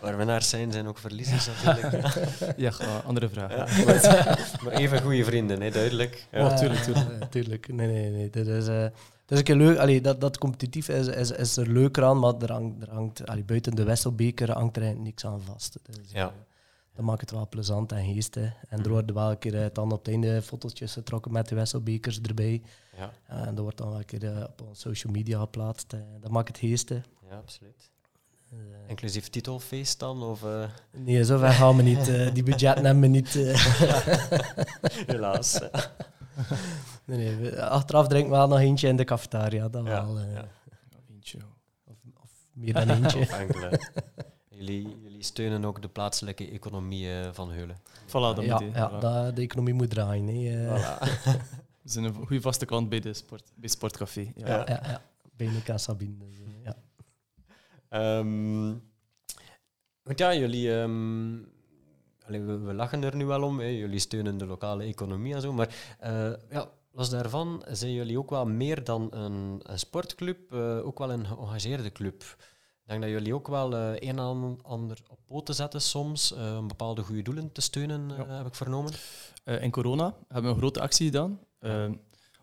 [0.00, 2.14] Waar winnaars zijn, zijn ook verliezers natuurlijk.
[2.56, 2.72] ja,
[3.04, 3.50] andere vraag.
[3.50, 6.26] Ja, maar, maar, even goede vrienden, hè, duidelijk.
[6.30, 7.30] Ja, oh, tuurlijk, tuurlijk.
[7.30, 7.72] tuurlijk.
[7.72, 8.30] Nee, nee, nee.
[8.30, 8.68] Dat is...
[8.68, 8.86] Uh,
[9.38, 9.78] een keer leuk.
[9.78, 13.26] Allee, dat, dat competitief is, is, is er leuker aan, maar er hangt, er hangt
[13.26, 15.78] allee, buiten de wisselbeker hangt er eigenlijk niks aan vast.
[15.82, 16.26] Dus, ja.
[16.26, 16.32] uh,
[16.94, 18.52] dat maakt het wel plezant en geestig.
[18.68, 21.54] En er worden wel een keer uh, dan op het einde fotootjes getrokken met de
[21.54, 22.62] wisselbekers erbij.
[22.96, 23.12] Ja.
[23.30, 25.94] Uh, en dat wordt dan wel een keer uh, op onze social media geplaatst.
[26.20, 27.04] dat maakt het geestig.
[27.30, 27.90] Ja, absoluut.
[28.86, 30.22] Inclusief titelfeest dan?
[30.22, 30.44] Of,
[30.90, 32.34] Nee, zover gaan we niet.
[32.34, 33.32] die budgetten hebben we niet.
[35.12, 35.60] Helaas.
[37.16, 39.68] Nee, nee, achteraf drinken we wel nog eentje in de cafetaria.
[39.68, 40.48] Dat ja, wel, uh, ja.
[41.10, 41.38] Eentje.
[41.84, 43.20] Of, of, meer dan eentje.
[43.30, 43.80] of enkele.
[44.60, 47.76] Jullie, jullie steunen ook de plaatselijke economie uh, van Heulen.
[48.06, 49.00] Voilà, dat ja, moet ja, voilà.
[49.00, 50.24] dat, de economie moet draaien.
[50.24, 50.76] Nee, uh.
[50.76, 50.98] voilà.
[51.82, 54.32] We zijn een goede vaste klant bij, de sport, bij Sportcafé.
[54.34, 55.02] Ja, ja, ja, ja.
[55.36, 56.16] bij Nika Sabine.
[56.18, 58.18] Dus, ja.
[58.18, 58.82] Um,
[60.02, 60.70] want ja, jullie...
[60.70, 61.48] Um,
[62.26, 63.58] Allee, we, we, lachen er nu wel om.
[63.58, 63.66] Hè.
[63.66, 65.52] Jullie steunen de lokale economie en zo.
[65.52, 65.68] Maar
[66.04, 71.10] uh, ja, los daarvan zijn jullie ook wel meer dan een, een sportclub, ook wel
[71.12, 72.22] een geëngageerde club.
[72.82, 77.02] Ik denk dat jullie ook wel een en ander op poten zetten soms, om bepaalde
[77.02, 78.92] goede doelen te steunen, heb ik vernomen.
[79.44, 81.40] in corona hebben we een grote actie gedaan.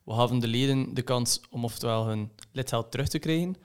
[0.03, 3.55] we gaven de leden de kans om oftewel hun lidgeld terug te krijgen,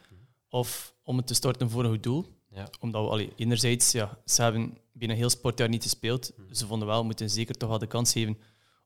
[0.48, 2.26] of om het te storten voor een goed doel.
[2.50, 2.68] Ja.
[2.80, 6.32] Omdat we allee, enerzijds, ja, ze hebben binnen heel sportjaar niet gespeeld.
[6.48, 8.38] Dus ze vonden wel, we moeten zeker toch wel de kans geven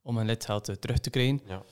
[0.07, 1.40] om hun lidgeld uh, terug te krijgen.
[1.47, 1.62] Ja.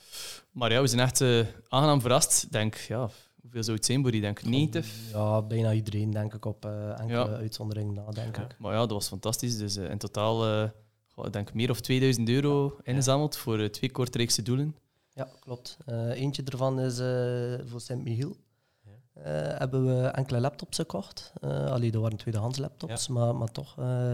[0.51, 2.43] Maar ja, we zijn echt uh, aangenaam verrast.
[2.43, 3.09] Ik denk, ja,
[3.41, 4.21] hoeveel zou het zijn, Boeri?
[4.21, 4.87] Denk 90?
[5.11, 7.25] Ja, bijna iedereen, denk ik, op uh, enkele ja.
[7.27, 8.55] uitzonderingen na, denk ik.
[8.59, 9.57] Maar ja, dat was fantastisch.
[9.57, 10.63] Dus in totaal,
[11.23, 14.75] ik denk meer of 2000 euro ingezameld voor twee Kortrijkse doelen.
[15.13, 15.77] Ja, klopt.
[16.13, 16.97] eentje ervan is
[17.69, 18.35] voor Sint-Michiel.
[19.17, 19.23] Uh,
[19.57, 21.33] hebben we enkele laptops gekocht.
[21.41, 24.13] Uh, allee, dat waren tweedehands laptops, maar, maar toch, uh,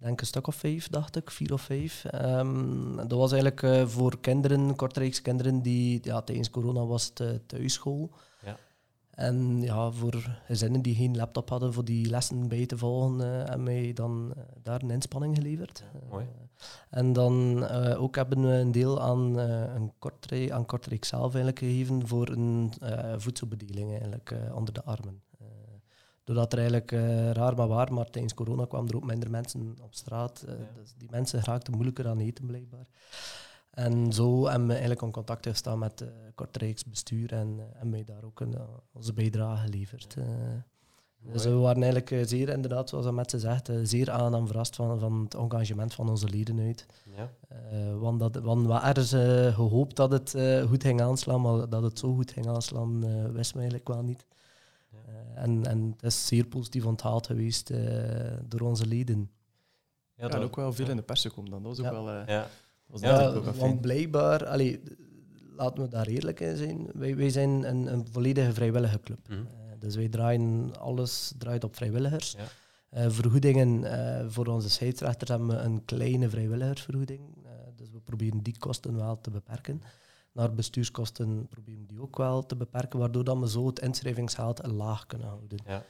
[0.00, 2.04] denk een stuk of vijf, dacht ik, vier of vijf.
[2.14, 8.10] Um, dat was eigenlijk voor kinderen, Kortrijkse kinderen, die ja, tijdens corona was het thuisschool.
[9.10, 13.22] En ja, voor gezinnen die geen laptop hadden voor die lessen bij te volgen, uh,
[13.26, 15.84] hebben wij dan uh, daar een inspanning geleverd.
[16.10, 16.24] mooi.
[16.24, 16.30] Uh,
[16.90, 22.06] en dan ook hebben we een deel aan, een Kortrijk, aan Kortrijk zelf eigenlijk gegeven
[22.06, 22.72] voor een
[23.16, 25.22] voedselbedeling eigenlijk, onder de armen.
[26.24, 26.90] Doordat er eigenlijk
[27.36, 30.44] raar maar waar, maar tijdens corona kwamen er ook minder mensen op straat.
[30.74, 32.86] dus die mensen raakten moeilijker aan eten blijkbaar.
[33.70, 37.90] En zo hebben we eigenlijk in contact gestaan met uh, Kortrijks bestuur en uh, hebben
[37.90, 38.56] wij daar ook een,
[38.92, 40.16] onze bijdrage geleverd.
[41.32, 44.98] dus we waren eigenlijk zeer, inderdaad, zoals dat met ze zegt, zeer aangenaam verrast van,
[44.98, 46.86] van het engagement van onze leden uit.
[47.16, 47.30] Ja.
[47.98, 50.30] want, dat, want we hadden gehoopt dat het
[50.68, 53.00] goed ging aanslaan, maar dat het zo goed ging aanslaan,
[53.32, 54.26] wisten we eigenlijk wel niet.
[55.12, 55.42] Ja.
[55.42, 57.72] en, en het is zeer positief onthaald geweest
[58.48, 59.30] door onze leden.
[60.14, 61.62] Ja, dat ook wel veel in de pers komt dan.
[61.62, 62.10] Dat was ook wel...
[62.10, 62.48] Ja
[62.98, 64.80] ja, want blijkbaar, allee,
[65.56, 69.28] laten we daar eerlijk in zijn, wij, wij zijn een, een volledige vrijwillige club.
[69.28, 69.38] Mhm.
[69.38, 69.44] Eh,
[69.78, 72.36] dus wij draaien, alles draait op vrijwilligers.
[72.38, 72.44] Ja.
[73.04, 77.20] Uh, vergoedingen uh, voor onze scheidsrechters hebben we een kleine vrijwilligersvergoeding.
[77.76, 79.82] dus we proberen die kosten wel te beperken.
[80.32, 85.06] Naar bestuurskosten proberen die ook wel te beperken, waardoor dan we zo het inschrijvingsgeld laag
[85.06, 85.58] kunnen houden.
[85.66, 85.84] Ja.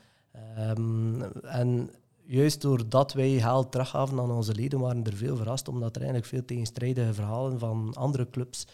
[0.70, 1.90] Um, en
[2.24, 6.30] juist doordat wij geld teruggaven aan onze leden, waren er veel verrast, omdat er eigenlijk
[6.30, 8.66] veel tegenstrijdige verhalen van andere clubs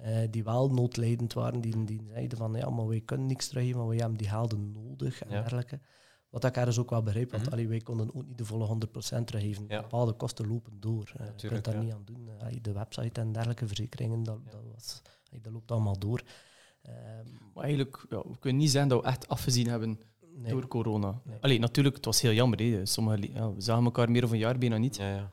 [0.00, 3.78] uh, die wel noodlijdend waren, die, die zeiden van ja, maar wij kunnen niks teruggeven,
[3.78, 5.80] maar wij hebben die gelden nodig en dergelijke.
[6.30, 8.78] Wat ik ergens ook wel begrijp, want mm wij konden ook niet de volle
[9.20, 9.66] 100% teruggeven.
[9.66, 11.12] Bepaalde kosten lopen door.
[11.20, 12.28] Uh, je kunt daar niet aan doen.
[12.42, 15.02] Uh, de website en dergelijke verzekeringen, dat, dat, was,
[15.42, 16.22] dat loopt allemaal door.
[16.86, 16.92] Uh,
[17.54, 20.00] maar eigenlijk, ja, we kunnen niet zeggen dat we echt afgezien hebben
[20.48, 21.20] door corona.
[21.40, 21.58] Nee.
[21.58, 22.58] natuurlijk, het was heel jammer.
[22.58, 22.86] Hè.
[22.86, 24.96] Sommige, ja, we zagen elkaar meer of een jaar bijna niet.
[24.96, 25.32] Ja, ja.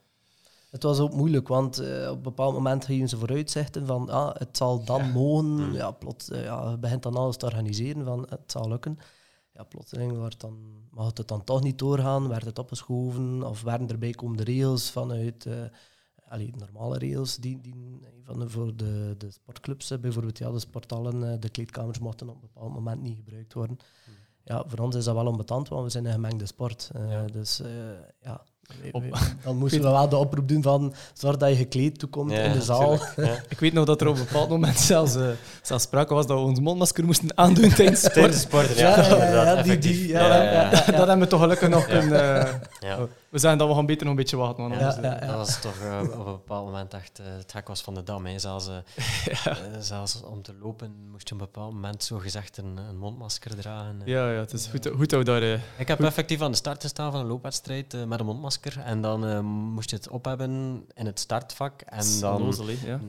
[0.70, 4.36] Het was ook moeilijk, want uh, op een bepaald moment geven ze vooruitzichten van ah,
[4.36, 5.12] het zal dan ja.
[5.12, 5.46] mogen.
[5.46, 5.74] Mm.
[5.74, 9.00] Ja, plots, uh, ja, begint dan alles te organiseren van het zal lukken.
[9.58, 10.58] Ja, plotseling werd dan,
[10.92, 14.92] mag het dan toch niet doorgaan, werd het opgeschoven of werden erbij komen de regels
[14.92, 15.54] vanuit uh,
[16.28, 17.76] allee, normale regels die, die
[18.24, 22.74] van, voor de, de sportclubs, bijvoorbeeld ja, de sporthallen, de kleedkamers mochten op een bepaald
[22.74, 23.78] moment niet gebruikt worden.
[24.08, 26.92] Mm ja, voor ons is dat wel onbetand, want we zijn een gemengde sport.
[26.96, 27.68] Uh, Dus uh,
[28.20, 28.44] ja,
[29.44, 32.62] dan moesten we wel de oproep doen van zorg dat je gekleed toekomt in de
[32.62, 32.94] zaal.
[33.50, 35.28] Ik weet nog dat er op een bepaald moment zelfs, uh,
[35.62, 38.36] zelfs sprake was dat we ons mondmasker moesten aandoen tijdens sport.
[38.36, 39.08] sport, ja.
[39.08, 42.48] ja, die, die, ja, Dat hebben we toch gelukkig nog kunnen...
[43.30, 44.70] We zeggen dat we gaan beter nog een beetje wachten.
[44.70, 47.94] Ja, dat was toch uh, op een bepaald moment echt uh, het hek was van
[47.94, 48.26] de dam.
[48.26, 48.40] Hè.
[48.40, 48.76] Zelfs, uh,
[49.80, 53.56] zelfs om te lopen moest je op een bepaald moment zo gezegd een, een mondmasker
[53.56, 54.02] dragen.
[54.06, 55.42] Ja, ja, het is goed, goed dat daar...
[55.78, 58.80] ik heb effectief aan de start gestaan van een loopwedstrijd met een mondmasker.
[58.80, 61.82] En dan moest je het op hebben in het startvak.
[61.82, 62.54] En dan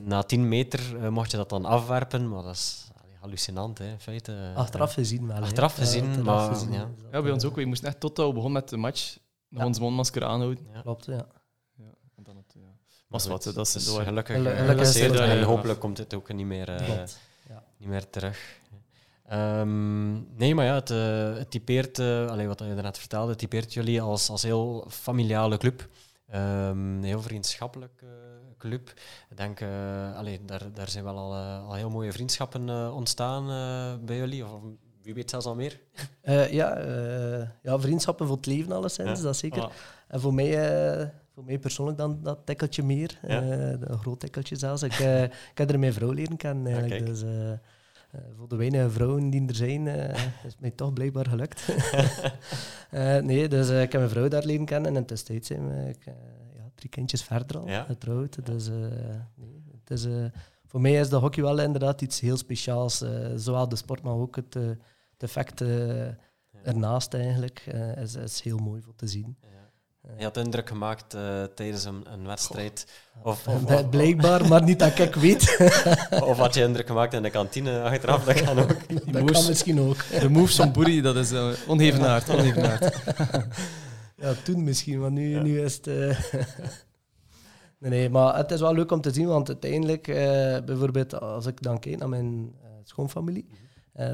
[0.03, 2.29] na 10 meter mocht je dat dan afwerpen.
[2.29, 2.87] Maar dat is
[3.19, 4.51] hallucinant, hè, in feite.
[4.55, 5.37] Achteraf gezien wel.
[5.37, 6.71] Achteraf gezien, maar...
[6.71, 6.87] Ja.
[7.11, 7.55] ja, bij ons ook.
[7.55, 9.17] We moesten echt tot we begonnen met de match
[9.49, 10.67] nog ons mondmasker aanhouden.
[10.73, 10.81] Ja.
[10.81, 11.27] Klopt, ja.
[11.75, 11.93] ja.
[12.15, 12.77] En dan het, ja.
[13.07, 17.03] Was wat, dat is dus gelukkig, gelukkig en hopelijk komt het ook niet meer, uh,
[17.77, 18.57] niet meer terug.
[19.33, 23.39] Um, nee, maar ja, het, uh, het typeert, uh, allee, wat je net vertelde, het
[23.39, 25.87] typeert jullie als, als heel familiale club.
[26.33, 28.03] Um, een heel vriendschappelijk
[28.57, 28.93] club.
[29.29, 29.61] Ik denk,
[30.15, 33.45] allee, daar, daar zijn wel al, al heel mooie vriendschappen ontstaan
[34.05, 34.45] bij jullie.
[34.45, 34.51] Of
[35.09, 35.79] wie weet zelfs al meer?
[36.23, 39.61] Uh, ja, uh, ja, vriendschappen voor het leven alleszins, dat zeker.
[39.61, 39.71] Ah.
[40.07, 40.49] En voor mij,
[41.01, 43.41] uh, voor mij persoonlijk dan dat tikkeltje meer, ja.
[43.41, 44.83] een groot tikkeltje zelfs.
[44.83, 44.93] Ik,
[45.51, 47.23] ik heb er mijn vrouw leren kennen eigenlijk, dus
[48.37, 51.67] voor de weinige vrouwen die er zijn, is het mij toch blijkbaar gelukt.
[53.29, 55.95] nee, dus ik heb mijn vrouw daar leren kennen en tussentijd zijn we
[56.55, 58.45] ja, drie kindjes verder al, getrouwd.
[58.45, 58.67] Dus
[59.35, 60.07] nee, het is
[60.69, 63.03] voor mij is de hockey wel inderdaad iets heel speciaals.
[63.35, 64.57] zowel de sport, maar ook het,
[65.19, 65.61] het effect
[66.63, 67.65] ernaast eigenlijk.
[67.95, 69.37] is, is heel mooi voor te zien.
[70.17, 72.87] Je had indruk gemaakt uh, tijdens een, een wedstrijd.
[73.23, 75.57] Of, of, Blijkbaar, maar niet dat ik weet.
[76.29, 78.23] of had je indruk gemaakt in de kantine achteraf?
[78.23, 78.67] Dat kan ook.
[79.11, 79.97] dat moves, kan misschien ook.
[80.19, 82.29] De moves van Boeri, dat is uh, onevenaard.
[82.29, 83.01] onevenaard.
[84.21, 85.87] ja, toen misschien, maar nu, nu is het...
[85.87, 86.19] Uh...
[87.79, 90.05] nee, nee, maar het is wel leuk om te zien, want uiteindelijk,
[90.65, 93.49] bijvoorbeeld als ik dan kijk naar mijn schoonfamilie,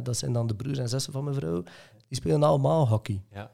[0.04, 1.64] dat zijn dan de broers en zussen van mijn vrouw,
[2.08, 3.24] die spelen allemaal hockey.
[3.32, 3.52] Ja.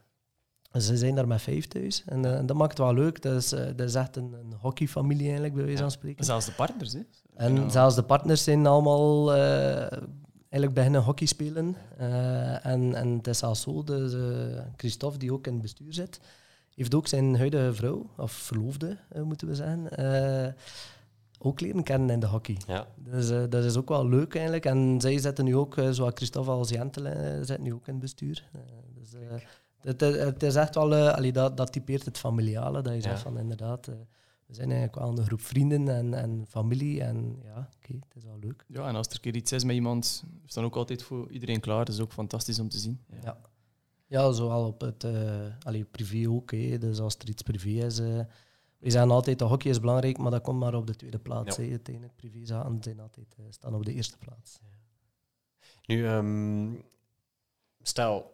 [0.80, 2.04] Ze zijn daar met vijf thuis.
[2.06, 3.22] En, uh, dat maakt het wel leuk.
[3.22, 6.26] Dat is, uh, dat is echt een, een hockeyfamilie eigenlijk, bij wijze van spreken.
[6.26, 7.00] Zelfs de partners, hè?
[7.36, 7.70] En ja.
[7.70, 11.76] zelfs de partners zijn allemaal eigenlijk beginnen hockey spelen.
[12.62, 14.16] en, en het is zelfs zo, dus,
[14.76, 16.20] Christophe, die ook in het bestuur zit,
[16.76, 19.88] heeft ook zijn huidige vrouw, of verloofde, moeten we zeggen,
[21.44, 22.58] ook leren kennen in de hockey.
[22.68, 22.88] Ja.
[22.98, 24.66] Dus dat is ook wel leuk eigenlijk.
[24.66, 27.04] En zij zitten nu ook, zoals Christophe als Jentel,
[27.42, 28.50] zit nu ook in het bestuur.
[28.94, 29.14] dus,
[29.82, 33.38] het, het, is echt wel, uh, dat, dat typeert het familiale, dat je zegt van
[33.38, 33.96] inderdaad, uh,
[34.46, 38.24] we zijn eigenlijk wel een groep vrienden en, en familie en ja, oké, het is
[38.24, 38.66] wel leuk.
[38.68, 41.32] Ja, en als er een keer iets is met iemand, is dan ook altijd voor
[41.32, 43.00] iedereen klaar, dat is ook fantastisch om te zien.
[43.10, 43.38] Ja, ja.
[44.08, 46.78] ja zowel op het uh, allee, privé ook, hè.
[46.78, 48.02] dus als er iets privé is,
[48.82, 51.58] we zeggen altijd dat hockey is belangrijk, maar dat komt maar op de tweede plaats.
[51.58, 51.70] Ja.
[51.70, 54.60] Uiteindelijk privé zaken zijn altijd, staan op de eerste plaats.
[55.86, 56.84] Nu, um,
[57.82, 58.34] stel,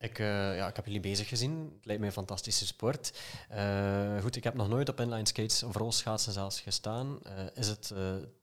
[0.00, 1.72] ik, uh, ja, ik heb jullie bezig gezien.
[1.74, 3.12] Het lijkt mij een fantastische sport.
[3.54, 7.18] Uh, goed, ik heb nog nooit op inline skates of rolschaatsen zelfs gestaan.
[7.26, 7.92] Uh, is het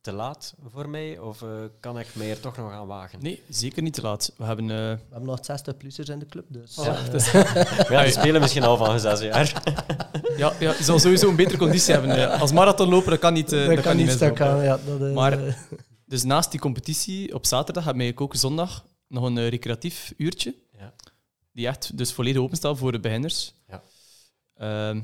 [0.02, 1.44] te laat voor mij of
[1.80, 3.20] kan ik mij er toch nog aan wagen?
[3.22, 4.34] Nee, zeker niet te laat.
[4.38, 6.78] We hebben, we hebben nog 60-plussers in de club, dus...
[6.78, 7.32] Oh, dus
[7.90, 9.64] ja, die spelen misschien al van zes jaar.
[10.38, 12.40] ja, ja, je zal sowieso een betere conditie hebben.
[12.40, 15.58] Als marathonloper, dat kan niet Dat, dat kan, niet kan, ja, dat Maar
[16.06, 20.56] dus naast die competitie op zaterdag hebben wij ook zondag nog een recreatief uurtje
[21.56, 23.54] die echt dus volledig openstaan voor de beginners.
[23.68, 23.84] Ja.
[24.94, 25.02] Uh,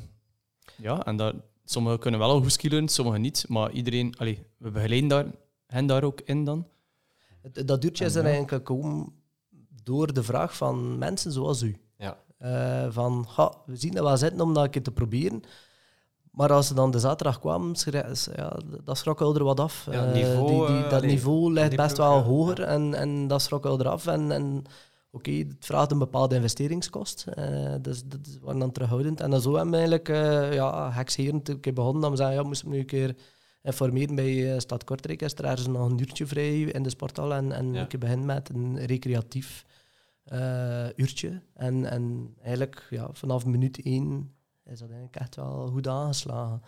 [0.78, 1.34] ja, en daar,
[1.66, 3.46] sommigen kunnen wel al goed skillen, sommigen niet.
[3.48, 5.26] Maar iedereen, allee, we begeleiden daar,
[5.66, 6.68] hen daar ook in dan.
[7.66, 9.14] Dat duurtje is er eigenlijk gekomen
[9.84, 11.78] door de vraag van mensen zoals u.
[11.98, 12.18] Ja.
[12.40, 15.44] Uh, van, ha, we zien dat wel zitten om dat een te proberen.
[16.32, 17.76] Maar als ze dan de zaterdag kwamen,
[18.36, 19.88] ja, dat schrok wel er wat af.
[19.92, 23.42] Ja, eh, niveau, die, die, dat uh, niveau ligt best wel hoger en, en dat
[23.42, 24.08] schrok wel eraf.
[24.08, 24.64] En, en
[25.12, 27.26] oké, het vraagt een bepaalde investeringskost.
[27.38, 29.21] Uh, dus dat is dan terughoudend.
[29.21, 32.02] En dan zo hebben we eigenlijk uh, ja, gekscherend een keer begonnen.
[32.02, 33.15] Dan we zeggen, ja, moesten we nu een keer
[33.62, 35.21] informeren bij uh, Stad Kortrijk.
[35.21, 37.34] Is er ergens nog een uurtje vrij in de sporthal.
[37.34, 39.65] En, en keer beginnen met een recreatief
[40.95, 41.41] uurtje.
[41.54, 44.34] En, en eigenlijk ja, vanaf minuut één
[44.71, 46.62] is dat eigenlijk echt wel goed aangeslagen.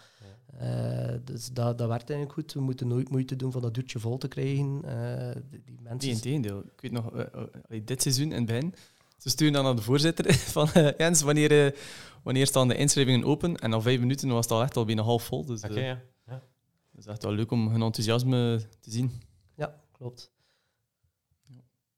[0.61, 2.53] Uh, dus dat, dat werkt eigenlijk goed.
[2.53, 4.81] We moeten nooit moeite doen van dat duurtje vol te krijgen.
[4.85, 6.09] Uh, die mensen...
[6.11, 6.59] Nee, tegendeel.
[6.59, 8.73] Ik weet nog, uh, dit seizoen in het begin,
[9.17, 11.75] ze sturen dan naar de voorzitter van Jens, wanneer,
[12.23, 13.55] wanneer staan de inschrijvingen open?
[13.55, 15.45] En na vijf minuten was het al echt al bijna half vol.
[15.45, 16.01] Dus okay, ja.
[16.25, 16.43] ja.
[16.91, 19.11] het is echt wel leuk om hun enthousiasme te zien.
[19.55, 20.31] Ja, klopt.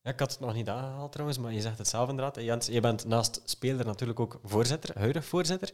[0.05, 2.43] Ja, ik had het nog niet aangehaald trouwens, maar je zegt het zelf inderdaad.
[2.43, 5.71] Jens, je bent naast speler natuurlijk ook voorzitter, huidig voorzitter.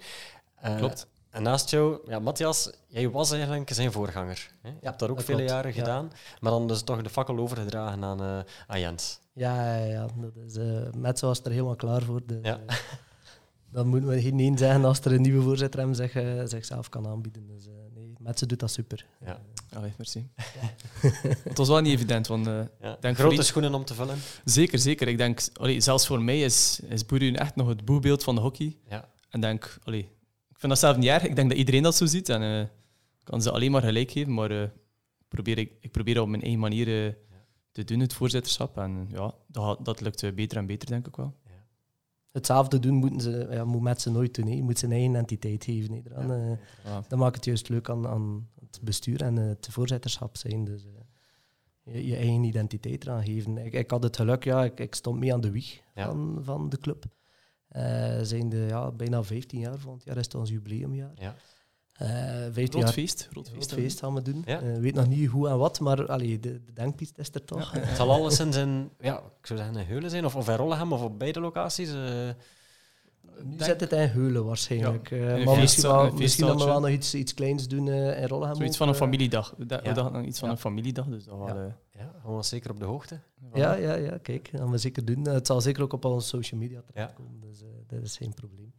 [0.77, 1.07] Klopt.
[1.29, 4.51] En naast jou, ja, Matthias, jij was eigenlijk zijn voorganger.
[4.61, 4.69] Hè?
[4.69, 8.21] Je hebt dat ook vele jaren gedaan, maar dan dus toch de fakkel overgedragen aan,
[8.23, 9.19] uh, aan Jens.
[9.33, 10.07] Ja, ja, ja.
[10.15, 12.21] Dat is, uh, was er helemaal klaar voor.
[12.25, 12.59] Dus, ja.
[13.71, 16.12] Uh, dan moeten we geen nee zeggen als er een nieuwe voorzitter hem zich,
[16.45, 17.47] zichzelf kan aanbieden.
[17.47, 19.05] Dus nee, Metso doet dat super.
[19.25, 19.41] Ja.
[19.73, 20.29] Allee, merci.
[21.43, 22.27] het was wel niet evident.
[22.27, 22.45] Want,
[22.81, 22.97] ja.
[22.99, 24.17] denk Grote schoenen om te vullen.
[24.45, 25.07] Zeker, zeker.
[25.07, 28.41] Ik denk, allee, zelfs voor mij is, is Boerun echt nog het boegbeeld van de
[28.41, 28.77] hockey.
[28.89, 29.10] Ja.
[29.29, 30.10] En denk, allee,
[30.62, 31.23] vind dat zelf niet erg.
[31.23, 32.29] Ik denk dat iedereen dat zo ziet.
[32.29, 32.65] En uh,
[33.23, 34.34] kan ze alleen maar gelijk geven.
[34.34, 34.63] Maar uh,
[35.27, 37.13] probeer, ik, ik probeer dat op mijn eigen manier uh,
[37.71, 38.77] te doen, het voorzitterschap.
[38.77, 41.36] En ja, dat, dat lukt beter en beter, denk ik wel.
[42.31, 44.55] Hetzelfde doen moeten ze, ja, moet met ze nooit doen.
[44.55, 46.03] Je moet zijn eigen identiteit geven.
[46.03, 47.03] Dan, ja.
[47.07, 50.63] Dat maakt het juist leuk aan, aan het bestuur en het voorzitterschap zijn.
[50.63, 50.85] Dus,
[51.83, 53.57] je, je, eigen identiteit eraan geven.
[53.57, 56.69] Ik, ik had het geluk, ja, ik, ik stond mee aan de wieg van, van
[56.69, 57.05] de club.
[57.75, 61.11] Uh, zijn de ja, bijna 15 jaar, volgend jaar is het ons jubileumjaar.
[61.15, 61.35] Ja.
[62.01, 62.07] Uh,
[62.51, 63.29] 15 jaar, feest.
[63.31, 64.43] Rood feest, gaan we doen.
[64.45, 64.61] Ja.
[64.61, 67.73] Uh, weet nog niet hoe en wat, maar allee, de, de denkpiste is er toch.
[67.73, 67.79] Ja.
[67.79, 70.93] het zal alleszins in, ja, ik zou zeggen, in Heulen zijn, of, of in Rollegem,
[70.93, 71.93] of op beide locaties.
[71.93, 72.29] Uh,
[73.43, 73.63] nu denk...
[73.63, 75.09] zit het in Heulen waarschijnlijk.
[75.09, 75.37] Ja.
[75.37, 78.27] Uh, maar misschien, wel, misschien dat we wel nog iets, iets kleins doen uh, in
[78.27, 78.55] Rollegem.
[78.55, 79.53] Zoiets van een familiedag.
[79.57, 81.53] We dachten nog iets van een familiedag, dus dat ja.
[81.53, 83.19] Wel, ja, gewoon zeker op de hoogte.
[83.53, 85.27] Ja, ja, ja, kijk, dat gaan we zeker doen.
[85.27, 88.73] Het zal zeker ook op onze social media terechtkomen, dus uh, dat is geen probleem.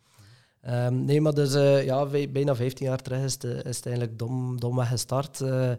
[0.69, 4.19] Um, nee, maar dus uh, ja, bijna 15 jaar terug is, de, is het eigenlijk
[4.19, 5.41] dom, domweg gestart.
[5.41, 5.73] Uh,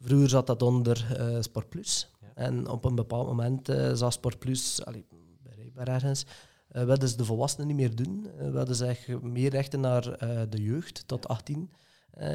[0.00, 2.10] Vroeger zat dat onder uh, Sport Plus.
[2.34, 5.06] En op een bepaald moment zag Sport Plus, allee,
[5.42, 6.26] bereikbaar ergens,
[6.68, 8.26] wilden ze de volwassenen niet meer doen.
[8.38, 10.02] Wilden ze meer rechten naar
[10.48, 11.70] de jeugd, tot 18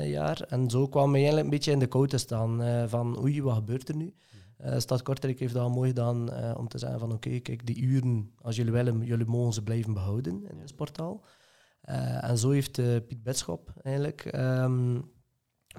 [0.04, 0.42] jaar.
[0.42, 3.56] En zo kwam we eigenlijk een beetje in de kou te staan van oei, wat
[3.56, 4.14] gebeurt er nu?
[4.66, 8.32] Uh, Stad Kortrijk heeft dat mooi gedaan om te zeggen van oké, kijk, die uren,
[8.42, 11.22] als jullie willen, jullie mogen ze blijven behouden in de sportaal.
[11.82, 15.12] En zo heeft Piet Betschop eigenlijk um,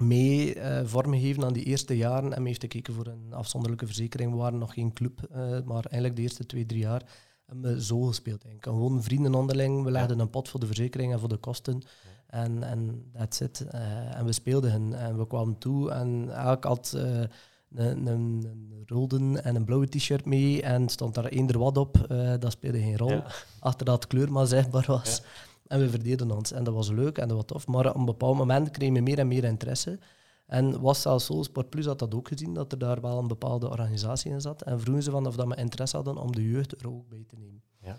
[0.01, 2.33] mee uh, vormgegeven aan die eerste jaren.
[2.33, 4.31] En heeft gekeken voor een afzonderlijke verzekering.
[4.31, 5.27] We waren nog geen club,
[5.65, 7.03] maar eigenlijk de eerste twee, drie jaar
[7.45, 8.43] hebben we zo gespeeld.
[8.43, 8.77] Eigenlijk.
[8.77, 9.83] Gewoon vrienden onderling.
[9.83, 11.81] We legden een pot voor de verzekering en voor de kosten.
[12.27, 13.65] En, en that's it.
[13.73, 14.93] Uh, en we speelden hen.
[14.93, 17.29] En we kwamen toe en elk had een,
[17.75, 20.61] een, een, rode en een blauwe t-shirt mee.
[20.61, 22.05] En stond daar eender wat op.
[22.39, 23.09] dat speelde geen rol.
[23.09, 23.25] Ja.
[23.59, 25.17] Achter dat kleur maar zichtbaar was.
[25.17, 25.48] Ja.
[25.69, 26.51] En we verdeelden ons.
[26.51, 27.67] En dat was leuk en dat was tof.
[27.67, 29.99] Maar op een bepaald moment kregen we meer en meer interesse.
[30.45, 33.27] En was zelfs zo, Sport Plus had dat ook gezien, dat er daar wel een
[33.27, 34.61] bepaalde organisatie in zat.
[34.61, 37.23] En vroegen ze van of dat we interesse hadden om de jeugd er ook bij
[37.27, 37.61] te nemen.
[37.81, 37.97] Ja.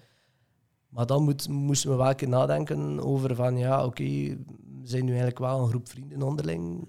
[0.88, 5.04] Maar dan moet, moesten we wel een keer nadenken over van, ja, oké, we zijn
[5.04, 6.88] nu eigenlijk wel een groep vrienden onderling.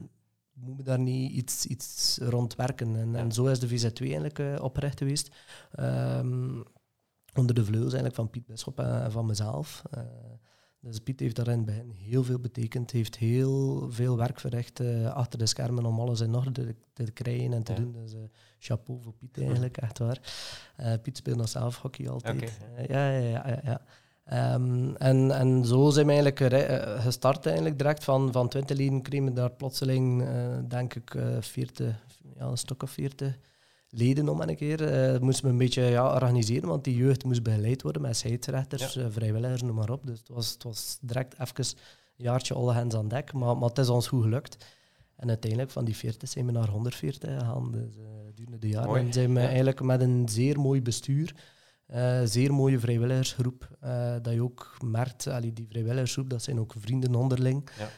[0.54, 2.96] Moeten we daar niet iets, iets rond werken?
[2.96, 5.32] En, en zo is de VZ2 eigenlijk uh, opgericht geweest.
[5.80, 6.64] Um,
[7.34, 9.84] onder de vleugels eigenlijk van Piet Bisschop en, van mezelf.
[9.98, 10.04] Uh,
[10.82, 14.80] dus Piet heeft daar in het begin heel veel betekend, heeft heel veel werk verricht
[14.80, 17.92] uh, achter de schermen om alles in orde te, te krijgen en te doen.
[17.92, 18.20] Dus uh,
[18.60, 20.20] chapeau voor Piet eigenlijk, echt waar.
[20.80, 22.60] Uh, Piet speelt nog zelf hockey altijd.
[22.88, 23.48] ja, ja, ja.
[23.48, 23.82] ja, ja.
[24.54, 28.04] Um, en, en zo zijn we eigenlijk gestart eigenlijk direct.
[28.04, 30.28] Van, van 20 leden kregen we daar plotseling,
[30.68, 33.38] denk ik, 40, ja, een stuk of 40
[33.92, 35.14] leden om een keer.
[35.14, 38.94] Uh, moesten we een beetje ja, organiseren, want die jeugd moest begeleid worden met scheidsrechters,
[38.94, 39.02] ja.
[39.02, 40.08] uh, vrijwilligers, noem maar op.
[40.08, 41.66] Dus het was, het was direct even
[42.18, 44.66] een jaartje alle hands aan dek, maar, maar het is ons goed gelukt.
[45.16, 47.72] En uiteindelijk van die 40 zijn we naar 140 gegaan.
[47.72, 48.96] Dus uh, de jaren.
[48.96, 51.36] En zijn we eigenlijk met een zeer mooi bestuur,
[51.94, 53.78] uh, zeer mooie vrijwilligersgroep.
[53.84, 57.70] Uh, dat je ook merkt, allee, die vrijwilligersgroep, dat zijn ook vrienden onderling.
[57.78, 57.90] Ja.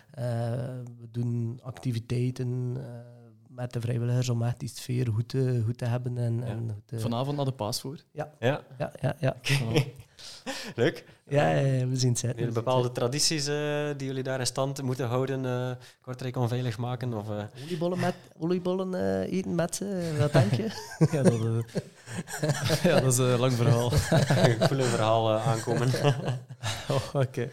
[1.00, 2.78] we doen activiteiten
[3.56, 6.18] met de vrijwilligers om echt die sfeer goed te, goed te hebben.
[6.18, 6.46] En, ja.
[6.46, 7.00] en te...
[7.00, 8.04] Vanavond naar de paasvoer.
[8.12, 8.34] Ja.
[8.40, 8.62] Ja.
[8.78, 9.36] ja, ja, ja.
[10.76, 11.06] Leuk.
[11.28, 15.44] Ja, ja, we zien het bepaalde tradities uh, die jullie daar in stand moeten houden,
[15.44, 17.14] uh, Kortrijk onveilig maken?
[17.14, 17.44] Of, uh...
[17.64, 19.82] Oliebollen, met, oliebollen eten met,
[20.20, 20.64] wat denk je?
[21.12, 21.34] ja, dat,
[22.84, 23.92] ja, dat is een lang verhaal.
[23.92, 25.90] een coole verhaal aankomen.
[26.90, 27.18] oh, Oké.
[27.18, 27.52] Okay.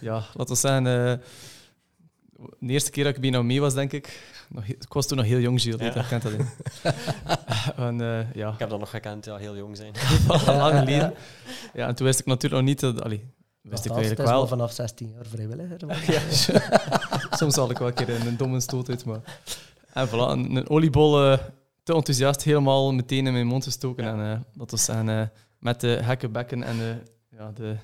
[0.00, 1.22] Ja, laten we zeggen,
[2.58, 5.16] de eerste keer dat ik bij nou mee was, denk ik, nog, ik was toen
[5.16, 5.80] nog heel jong, Gilles.
[5.80, 5.90] Ja.
[5.90, 6.46] Dat kent dat in.
[7.86, 8.52] en, uh, ja.
[8.52, 9.92] Ik heb dat nog gekend, ja, heel jong zijn.
[10.58, 11.14] Lang geleden.
[11.74, 12.80] Ja, en toen wist ik natuurlijk nog niet...
[12.80, 13.24] Dat, allee,
[13.60, 14.46] wist ik eigenlijk wel.
[14.46, 15.78] vanaf 16 jaar vrijwilliger.
[16.14, 16.20] ja,
[17.36, 19.20] soms had ik wel een keer een, een domme stoot uit, maar...
[19.92, 21.38] En voilà, een, een oliebol uh,
[21.82, 24.04] te enthousiast helemaal meteen in mijn mond gestoken.
[24.04, 26.96] En uh, dat was zijn met de gekke bekken en de,
[27.30, 27.76] ja, de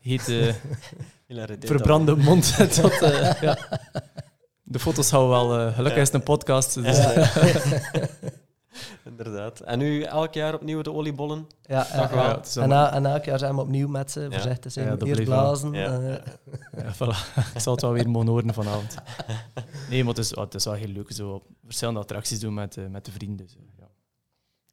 [0.00, 0.54] hete,
[1.60, 2.56] verbrande mond.
[2.80, 2.98] tot,
[3.40, 3.58] ja.
[4.62, 5.66] De foto's houden wel.
[5.66, 6.74] Uh, gelukkig is het een podcast.
[6.74, 7.06] Dus,
[9.04, 9.60] Inderdaad.
[9.60, 11.46] En nu elk jaar opnieuw de oliebollen?
[11.62, 15.00] Ja, ja, en, en, elk jaar zijn we opnieuw met ze, voorzichtig te zijn.
[15.02, 15.72] Eerst blazen.
[15.72, 16.00] Ja.
[16.00, 16.14] Uh,
[16.76, 17.34] ja, voilà.
[17.54, 18.94] Ik zal het wel weer monoren vanavond.
[19.90, 21.12] Nee, maar het is, het is wel heel leuk.
[21.12, 23.48] Zo verschillende attracties doen met, uh, met de vrienden.
[23.48, 23.58] Zo.
[23.78, 23.88] Ja.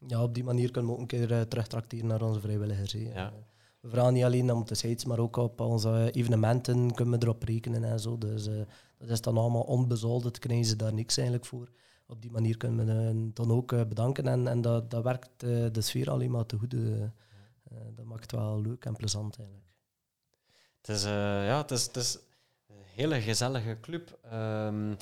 [0.08, 2.92] ja, op die manier kunnen we ook een keer uh, terugtrakteren naar onze vrijwilligers.
[2.92, 3.34] Ja.
[3.80, 7.44] We vragen niet alleen om te sites, maar ook op onze evenementen kunnen we erop
[7.44, 8.18] rekenen en zo.
[8.18, 8.50] Dus
[8.98, 11.70] dat is dan allemaal onbezoldigd, krijgen ze daar niks eigenlijk voor.
[12.10, 15.44] Op die manier kunnen we hen dan ook eh, bedanken en, en dat, dat werkt
[15.44, 16.74] eh, de sfeer alleen maar te goed.
[16.74, 16.80] Eh,
[17.96, 19.68] dat maakt het wel leuk en plezant eigenlijk.
[20.82, 22.20] Het is, ja, het is, het is
[22.68, 24.20] een hele gezellige club.
[24.34, 24.98] Um,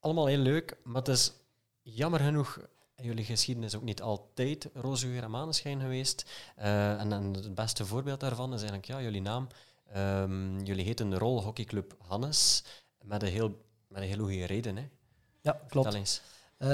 [0.00, 1.32] allemaal heel leuk, maar het is
[1.82, 2.60] jammer genoeg
[3.02, 6.30] jullie geschiedenis ook niet altijd roze geur en maneschijn geweest.
[6.58, 9.46] Uh, en, en, het beste voorbeeld daarvan is eigenlijk ja, jullie naam.
[9.96, 12.64] Um, jullie heten de rolhockeyclub Hannes,
[13.02, 14.76] met een heel, met een heel goede reden.
[14.76, 14.88] Hè?
[15.40, 15.94] Ja, klopt.
[15.94, 16.22] eens.
[16.58, 16.68] Uh,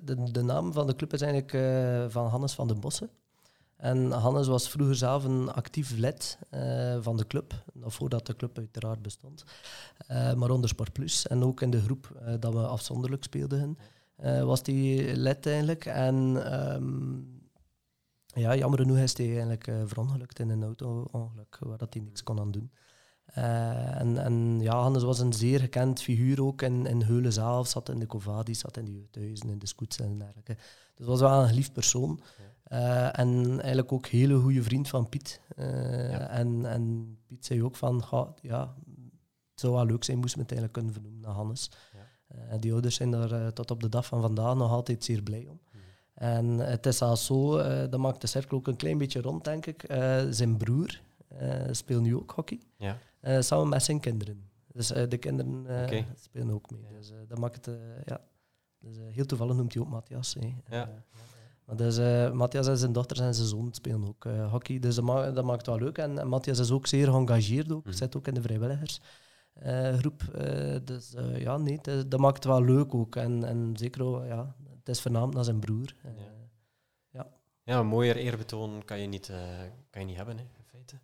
[0.00, 3.10] de, de, naam van de club is eigenlijk uh, van Hannes van den Bossen.
[3.76, 8.36] En Hannes was vroeger zelf een actief lid uh, van de club, nog voordat de
[8.36, 9.44] club uiteraard bestond.
[10.08, 12.08] maar onder Sport Plus en ook in de groep
[12.40, 13.78] dat we afzonderlijk speelden,
[14.22, 15.86] was die lid eigenlijk.
[15.86, 16.14] En
[16.74, 17.50] um,
[18.26, 22.22] ja, jammer genoeg is hij eigenlijk uh, verongelukt in een auto-ongeluk, waar dat hij niks
[22.22, 22.70] kon aan doen.
[23.38, 27.68] Uh, en, en ja, Hannes was een zeer gekend figuur ook in, in Heulen zelf,
[27.68, 30.56] zat in de Covadis, zat in de jeugdhuizen, in de scouts en dergelijke.
[30.94, 32.20] Dus was wel een geliefd persoon.
[32.72, 35.40] Uh, en eigenlijk ook een hele goede vriend van Piet.
[35.56, 36.28] Ja.
[36.28, 38.04] en, en Piet zei ook van,
[38.40, 38.74] ja,
[39.50, 41.70] het zou wel leuk zijn, moest men het eigenlijk kunnen vernoemen naar Hannes.
[42.50, 42.56] Ja.
[42.56, 45.60] die ouders zijn daar tot op de dag van vandaag nog altijd zeer blij om.
[46.14, 47.56] En het is al zo,
[47.88, 49.84] dat maakt de cirkel ook een klein beetje rond, denk ik.
[50.30, 51.00] zijn broer
[51.70, 52.96] speelt nu ook hockey, ja.
[53.42, 54.50] samen met zijn kinderen.
[54.72, 55.66] Dus de kinderen
[56.20, 56.86] spelen ook mee.
[56.98, 58.20] Dus dat maakt het, ja,
[58.82, 60.36] dus, heel toevallig noemt hij ook Matthias.
[60.68, 60.88] Ja.
[61.64, 64.78] Maar dus, uh, Matthias en zijn dochter en zijn zoon spelen ook uh, hockey.
[64.78, 65.98] Dus dat, ma dat, maakt het wel leuk.
[65.98, 67.72] En, en, Matthias is ook zeer geëngageerd.
[67.72, 67.86] Ook.
[67.86, 67.92] Mm.
[67.92, 69.06] Zit ook in de vrijwilligersgroep.
[69.64, 73.16] Uh, dus ja, nee, dat maakt het wel leuk ook.
[73.16, 75.94] En, en zeker, ja, het is vernaamd naar zijn broer.
[76.02, 76.10] Ja.
[77.10, 77.26] ja.
[77.62, 79.32] ja, een mooier eerbetoon kan je niet,
[79.90, 80.98] kan je niet hebben, hè, in feite.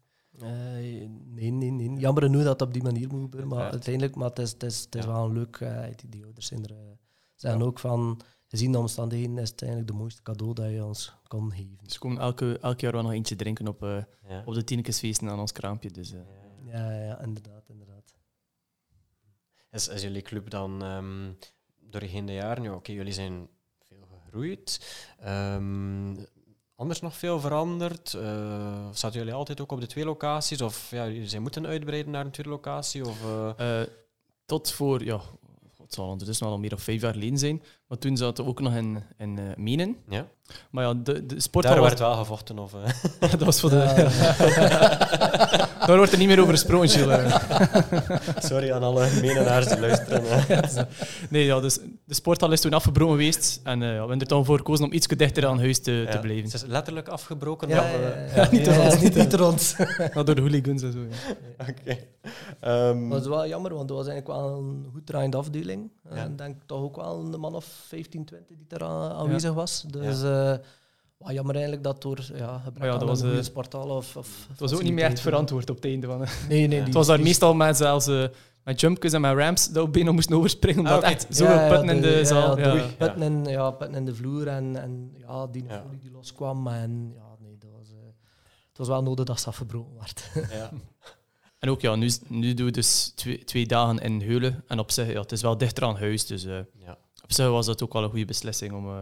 [1.24, 1.92] nee, nee, nee.
[1.92, 3.48] Jammer genoeg dat het op die manier moet gebeuren.
[3.48, 5.58] Maar uiteindelijk, maar het is, het is, het is wel een leuk...
[5.96, 6.98] die, die ouders zijn er,
[7.34, 11.14] zijn ook van gezien de omstandigheden is het eigenlijk de mooiste cadeau dat je ons
[11.26, 11.78] kan geven.
[11.82, 14.02] Dus komen elke, elk jaar wel nog eentje drinken op, uh,
[14.44, 15.90] op de tienekesfeesten aan ons kraampje.
[15.90, 16.20] Dus, uh.
[16.64, 17.68] ja, ja, inderdaad.
[17.68, 17.87] inderdaad.
[19.78, 21.38] Is, is jullie club dan um,
[21.80, 23.48] doorheen de jaren, ja, oké, jullie zijn
[23.88, 24.80] veel gegroeid,
[25.26, 26.26] um,
[26.74, 28.12] anders nog veel veranderd?
[28.12, 30.62] Uh, zaten jullie altijd ook op de twee locaties?
[30.62, 33.06] Of ja, jullie zijn moeten uitbreiden naar een tweede locatie?
[33.06, 33.18] Of,
[34.46, 35.20] tot voor, ja,
[35.82, 37.62] het zal ondertussen al meer dan vijf jaar geleden zijn.
[37.86, 39.96] Maar toen zaten we ook nog in, in Menen.
[40.08, 40.28] Ja.
[40.70, 42.72] Maar ja, de, de sport Daar werd wel gevochten, of...
[43.30, 43.76] Dat was voor de...
[45.86, 46.88] Daar wordt er niet meer over gesproken,
[48.38, 50.88] Sorry aan alle Menenaars die luisteren.
[51.30, 53.60] nee, ja, dus de sporthal is toen afgebroken geweest.
[53.62, 56.18] En uh, we hebben er dan voor gekozen om iets dichter aan huis te, te
[56.18, 56.44] blijven.
[56.44, 57.68] Het is letterlijk afgebroken?
[57.68, 57.90] Ja,
[58.34, 58.64] ja, niet
[59.30, 59.76] door ons.
[59.76, 60.98] Niet, maar door de hooligans en zo,
[61.58, 61.72] Oké.
[61.80, 62.06] Okay.
[62.88, 65.90] Um, dat is wel jammer, want dat was eigenlijk wel een goed draaiende afdeling.
[66.08, 69.84] En ik denk toch ook wel een man of 15, 20 die er aanwezig was.
[69.88, 70.37] Dus uh,
[71.26, 74.60] jammer eigenlijk dat door ja, gebrek ja, dat was, een goede sporthal of, of Het
[74.60, 76.80] was ook niet meer echt verantwoord op het einde van Nee, nee.
[76.80, 78.08] het was daar meestal met zelfs...
[78.08, 78.24] Uh,
[78.68, 81.68] met jumpjes en met ramps dat we bijna moesten overspringen, omdat ah, echt zo ja,
[81.68, 82.58] putten in de zaal.
[82.58, 86.66] Ja, putten, in, ja, putten in de vloer en, en ja, die folie die loskwam.
[86.66, 87.96] En, ja, nee, dat was, uh,
[88.68, 90.30] het was wel nodig dat ze afgebroken werd.
[90.58, 90.70] Ja.
[91.58, 94.64] En ook, ja, nu, nu doen we dus twee, twee dagen in Heulen.
[94.66, 96.26] En op zich, ja, het is wel dichter aan huis.
[96.26, 96.98] Dus uh, ja.
[97.22, 98.98] op zich was dat ook wel een goede beslissing om uh,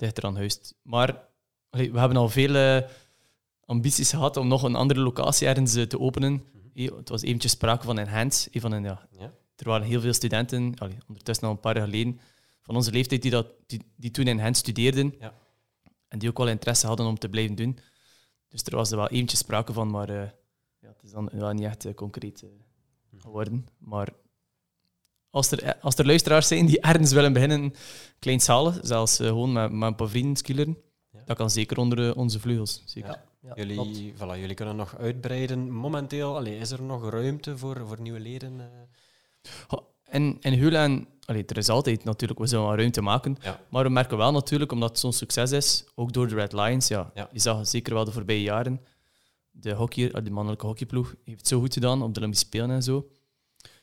[0.00, 0.72] dichter aan huis.
[0.82, 1.28] Maar
[1.70, 2.88] allee, we hebben al veel uh,
[3.64, 6.32] ambities gehad om nog een andere locatie ergens te openen.
[6.32, 6.48] Mm
[6.96, 7.98] Het was eventjes sprake van.
[7.98, 9.32] Een van een, ja, ja.
[9.56, 12.20] Er waren heel veel studenten, allee, ondertussen al een paar jaar geleden,
[12.62, 15.14] van onze leeftijd die, dat, die, die toen in Hens studeerden.
[15.18, 15.34] Ja.
[16.08, 17.78] En die ook wel interesse hadden om te blijven doen.
[18.48, 20.12] Dus er was er wel eventjes sprake van, maar
[20.80, 22.50] ja, het is dan wel niet echt uh, concreet uh,
[23.18, 23.66] geworden.
[23.78, 24.08] Maar
[25.30, 27.74] als er, als er luisteraars zijn die ergens willen beginnen,
[28.18, 30.78] kleinschalig, zelfs uh, gewoon met, met een paar vrienden skilleren,
[31.12, 31.18] ja.
[31.24, 32.82] dat kan zeker onder onze vleugels.
[32.84, 33.20] Zeker.
[33.42, 33.52] Ja.
[33.54, 35.70] jullie, voilà, jullie kunnen nog uitbreiden.
[35.70, 38.70] Momenteel allee, is er nog ruimte voor, voor nieuwe leden?
[40.04, 43.36] En in Hulen, allee, er is altijd natuurlijk, we zullen wel ruimte maken.
[43.68, 46.88] Maar we merken wel natuurlijk, omdat het zo'n succes is, ook door de Red Lions,
[46.88, 48.80] ja, je zag zeker wel de voorbije jaren,
[49.50, 52.70] de, hockey, ah, de mannelijke hockeyploeg heeft het zo goed gedaan op de Olympische Spelen
[52.70, 53.08] en zo.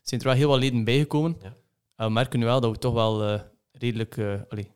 [0.08, 1.38] Er zijn er wel heel wat leden bijgekomen.
[1.42, 2.06] Ja.
[2.06, 3.42] we merken nu wel dat we toch wel uh,
[3.72, 4.18] redelijk...
[4.18, 4.72] Uh, allee.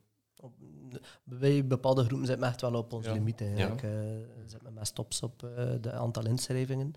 [1.23, 3.41] Wij bepaalde groepen zitten echt wel op onze limiet.
[3.41, 3.81] Eigenlijk.
[3.81, 3.89] Ja.
[3.89, 4.03] Uh,
[4.45, 5.39] zitten met stops op
[5.81, 6.93] de aantal inschrijvingen.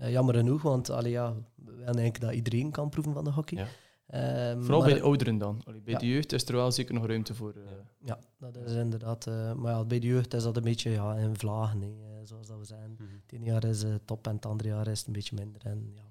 [0.00, 3.66] jammer genoeg, want allee, ja, we willen eigenlijk dat iedereen kan proeven van de hockey.
[4.14, 5.60] Um, Vooral bij de ouderen dan.
[5.64, 7.54] Allee, bij de jeugd is er wel zeker nog ruimte voor.
[7.56, 7.62] Uh...
[8.04, 9.26] Ja, dat is inderdaad.
[9.26, 12.46] Uh, maar ja, bij de jeugd is dat een beetje ja, in vlagen, nee, zoals
[12.46, 12.90] dat we zijn.
[12.90, 13.20] Mm -hmm.
[13.22, 15.60] Het ene jaar is het top en het andere jaar is het een beetje minder.
[15.64, 16.07] En ja.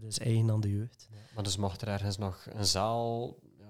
[0.00, 1.08] Dat is eigen aan de jeugd.
[1.10, 1.16] Ja.
[1.34, 3.66] Maar dus mocht er ergens nog een zaal ja,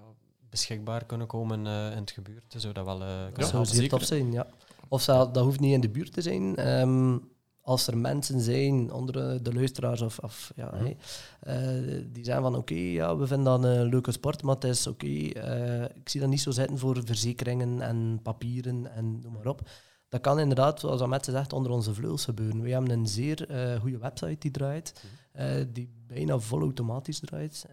[0.49, 4.03] beschikbaar kunnen komen uh, in het gebuurt, zou dat wel uh, Dat zou zeer tof
[4.03, 4.47] zijn, ja.
[4.87, 6.67] Of dat, dat hoeft niet in de buurt te zijn.
[6.67, 7.33] Um,
[7.65, 10.91] als er mensen zijn onder de luisteraars of, of ja, mhm.
[11.39, 14.87] eh, die zijn van oké, ja, we vinden dat een leuke sport, maar het is
[14.87, 19.47] oké, eh, ik zie dat niet zo zitten voor verzekeringen en papieren en noem maar
[19.47, 19.61] op.
[20.09, 22.61] Dat kan inderdaad, zoals Ahmed zegt, onder onze vleugels gebeuren.
[22.61, 25.03] We hebben een zeer uh, goede website die draait,
[25.33, 25.65] mhm.
[25.71, 27.65] die bijna vol automatisch draait.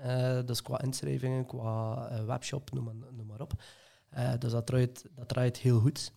[0.47, 3.53] dus qua inschrijvingen, qua webshop, noem maar, noem maar op.
[4.38, 6.12] dus dat draait, dat draait heel goed.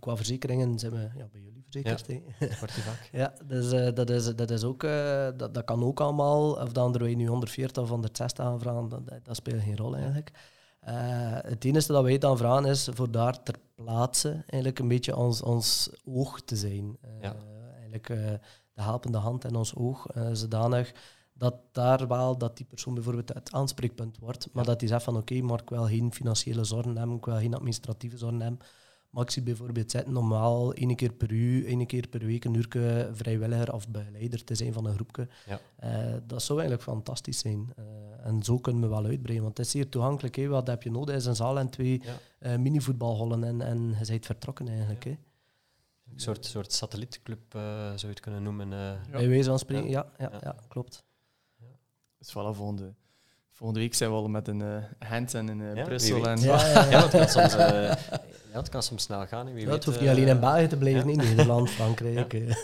[0.00, 2.06] qua verzekeringen zijn we ja, bij jullie verzekerd.
[2.06, 6.52] Ja, ja dus uh, dat, is, dat, is ook, uh, dat, dat kan ook allemaal.
[6.52, 10.30] Of dan er wij nu 140 of 160 aanvragen, dat, dat speelt geen rol eigenlijk.
[10.88, 10.92] Uh,
[11.42, 15.42] het enige dat wij dan vragen is voor daar ter plaatse eigenlijk een beetje ons,
[15.42, 16.96] ons oog te zijn.
[17.20, 17.36] Ja.
[17.78, 18.08] Eigenlijk
[18.74, 20.92] de helpende hand in ons oog, zodanig
[21.32, 25.16] dat daar wel dat die persoon bijvoorbeeld het aanspreekpunt wordt, maar dat hij zegt van
[25.16, 28.60] oké, maar ik wil geen financiële zorgen hebben, ik wil geen administratieve zorgen hebben,
[29.10, 33.08] Maxi bijvoorbeeld zetten om wel één keer per uur, één keer per week een uur
[33.12, 35.28] vrijwilliger of begeleider te zijn van een groepje.
[35.46, 35.60] Ja.
[35.84, 37.72] Uh, dat zou eigenlijk fantastisch zijn.
[37.78, 37.84] Uh,
[38.26, 40.36] en zo kunnen we wel uitbreiden, want het is zeer toegankelijk.
[40.36, 40.46] Hè.
[40.46, 41.14] Wat heb je nodig?
[41.14, 42.52] is een zaal en twee ja.
[42.52, 45.18] uh, minivoetbalhollen en, en je bent vertrokken eigenlijk.
[46.12, 48.68] Een soort, soort satellietclub zou je het kunnen noemen.
[49.10, 50.56] Bij wijze van spreken, ja, ja, ja.
[50.68, 51.04] klopt.
[52.18, 52.94] Dus voilà, volgende
[53.60, 56.28] Volgende week zijn we al met een uh, en een uh, Brussel.
[56.28, 57.08] En ja, ja, ja.
[57.08, 57.96] kan soms, uh, ja,
[58.52, 59.52] het kan soms snel gaan.
[59.54, 62.56] Wie ja, het hoeft niet alleen in België te blijven, in Nederland, Frankrijk.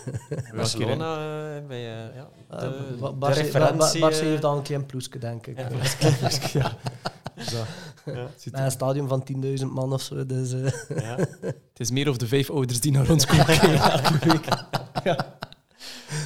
[0.55, 1.17] Barcelona
[1.67, 4.01] bij ja, de, uh, referentie.
[4.01, 5.59] Bar heeft al een klein ploeske, denk ik.
[7.37, 7.65] Ja, Zo.
[8.05, 9.27] Ja, Met een stadion van
[9.61, 10.27] 10.000 man of zo.
[10.27, 10.51] Dus,
[10.89, 11.17] ja.
[11.77, 14.45] Het is meer of de vijf ouders die naar ons komen kijken elke week.
[15.05, 15.39] Ja.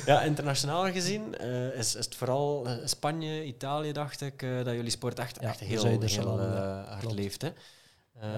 [0.07, 4.75] Ja, internationaal gezien uh, is, is het vooral uh, Spanje, Italië, dacht ik, uh, dat
[4.75, 6.41] jullie sport echt, ja, echt heel, heel
[6.89, 7.43] hard leeft.
[7.43, 7.51] Hè.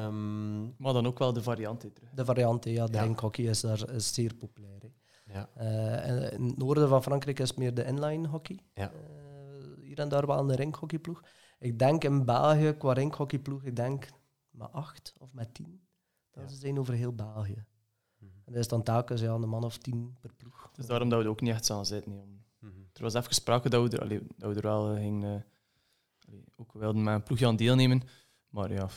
[0.05, 1.93] Um, maar dan ook wel de varianten.
[2.15, 2.87] De varianten, ja.
[2.87, 3.03] De ja.
[3.03, 4.81] ringhockey is daar is zeer populair.
[5.25, 5.49] Ja.
[6.05, 8.59] in het noorden van Frankrijk is het meer de inline hockey.
[8.75, 8.93] Ja.
[9.81, 11.23] hier en daar wel een ringhockeyploeg.
[11.63, 14.09] Ik denk in België, qua ringhockeyploeg, ik denk
[14.51, 15.81] met acht of met tien.
[16.31, 16.57] Dat ja.
[16.57, 17.65] zijn over heel België.
[18.21, 20.71] En dat is dan telkens ja, een man of tien per ploeg.
[20.75, 22.13] Dus daarom dat we er ook niet echt samen zitten.
[22.13, 22.89] Mm -hmm.
[22.93, 25.45] Er was even gesproken dat we er, allee, dat we er wel uh, gingen...
[26.29, 28.03] Uh, ook wilden met een ploegje aan deelnemen.
[28.49, 28.89] Maar ja,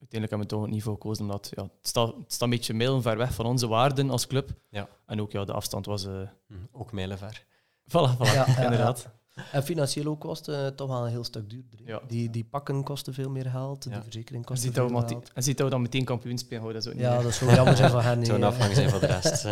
[0.00, 1.24] uiteindelijk hebben we toch het niveau gekozen.
[1.24, 4.50] Omdat ja, het, staat, het staat een beetje mijlenver weg van onze waarden als club.
[4.68, 4.88] Ja.
[5.06, 6.06] En ook ja, de afstand was...
[6.06, 6.68] Uh, mm.
[6.72, 7.44] Ook mijlenver.
[7.88, 9.10] Voilà, voilà ja, inderdaad.
[9.52, 11.78] En financieel ook kosten het toch wel een heel stuk duurder.
[11.84, 12.00] Ja.
[12.08, 13.90] Die, die pakken kosten veel meer geld, ja.
[13.90, 15.32] die verzekering kost veel meer geld.
[15.32, 17.54] En ziet dat we dan meteen kampioen spelen, dat is ook Ja, dat is wel
[17.54, 18.18] jammer zijn van hen.
[18.18, 19.44] Het zou een afgang zijn van de rest.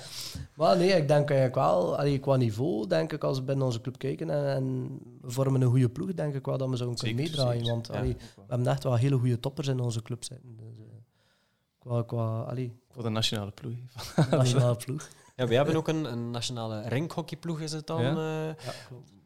[0.56, 3.80] maar nee, ik denk eigenlijk wel, allee, qua niveau, denk ik, als we binnen onze
[3.80, 6.92] club kijken en, en we vormen een goede ploeg, denk ik wel dat we zo
[6.92, 7.66] kunnen meedraaien.
[7.66, 10.56] Want allee, we hebben echt wel hele goede toppers in onze club zitten.
[10.56, 10.84] Dus, uh,
[11.78, 12.78] qua, qua, allee.
[12.90, 13.74] Voor de nationale ploeg.
[14.30, 15.08] nationale ploeg.
[15.36, 18.02] Ja, we hebben ook een, een nationale ringhockeyploeg, is het dan?
[18.02, 19.18] Ja, uh, ja klopt.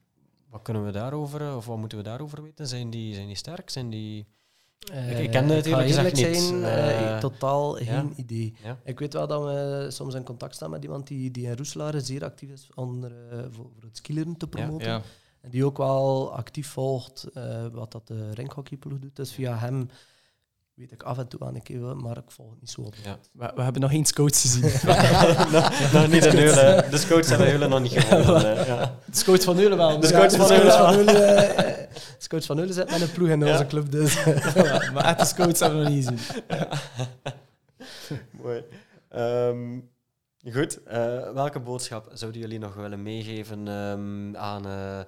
[0.54, 2.66] Wat kunnen we daarover, eh, of wat moeten we daarover weten?
[2.66, 3.70] Zijn die, zijn die sterk?
[3.70, 4.26] Zijn die...
[4.92, 6.36] Uh, ik, ik ken het eerlijk niet.
[6.36, 8.54] Zijn, uh, totaal geen idee.
[8.62, 8.78] Ja.
[8.84, 12.00] Ik weet wel dat we soms in contact staan met iemand die, die in Roeselare
[12.00, 14.88] zeer actief is onder, uh, voor, voor, het skileren te promoten.
[14.88, 15.02] Ja.
[15.40, 17.26] En die ook wel actief volgt
[17.72, 19.16] wat dat de ringhockeyploeg doet.
[19.16, 19.88] Dus via hem
[20.74, 22.94] weet ik af en toe aan een keer, maar ik volg het niet zo op.
[23.04, 23.18] Ja.
[23.32, 24.62] We, we, hebben nog geen scouts gezien.
[25.52, 26.90] nog, nog niet in Eulen.
[26.90, 28.66] De scouts hebben Eulen nog niet gewonnen.
[28.66, 28.98] Ja.
[29.04, 30.00] De scouts van Eulen wel.
[30.00, 31.86] De scouts van Eulen uh,
[32.18, 33.90] scouts van Eulen zitten met een ploeg in onze club.
[33.90, 34.24] Dus.
[34.54, 36.42] ja, maar echt de scouts hebben we nog niet gezien.
[38.42, 38.64] Mooi.
[39.16, 39.90] Um,
[40.52, 45.00] goed, uh, welke boodschap zouden jullie nog willen meegeven um, aan uh,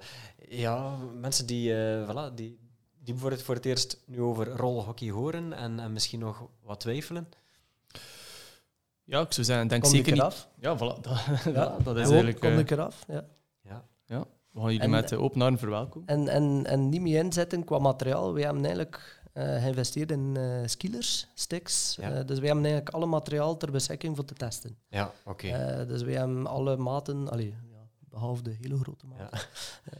[0.49, 1.73] ja, mensen die,
[2.05, 2.66] voilà, die,
[3.07, 7.29] die bijvoorbeeld voor het eerst nu over rolhockey horen en, en misschien nog wat twijfelen?
[9.03, 10.21] Ja, ik zou zeggen, denk zeker niet.
[10.21, 10.47] Af?
[10.59, 11.01] Ja, voilà.
[11.01, 12.39] Dat, ja, dat is eigenlijk...
[12.39, 13.25] Kom ik eraf, ja.
[13.61, 13.85] ja.
[14.05, 14.25] ja.
[14.51, 16.07] We gaan jullie met open armen verwelkomen.
[16.07, 18.33] En, en, en niet meer inzetten qua materiaal.
[18.33, 21.97] We hebben eigenlijk uh, geïnvesteerd in uh, skillers, sticks.
[22.01, 22.09] Ja.
[22.09, 24.77] Uh, dus we hebben eigenlijk alle materiaal ter beschikking voor te testen.
[24.89, 25.47] Ja, oké.
[25.47, 25.85] Okay.
[25.85, 27.29] dus we hebben alle maten...
[27.29, 27.55] Allee,
[28.09, 29.47] behalve de hele grote maat.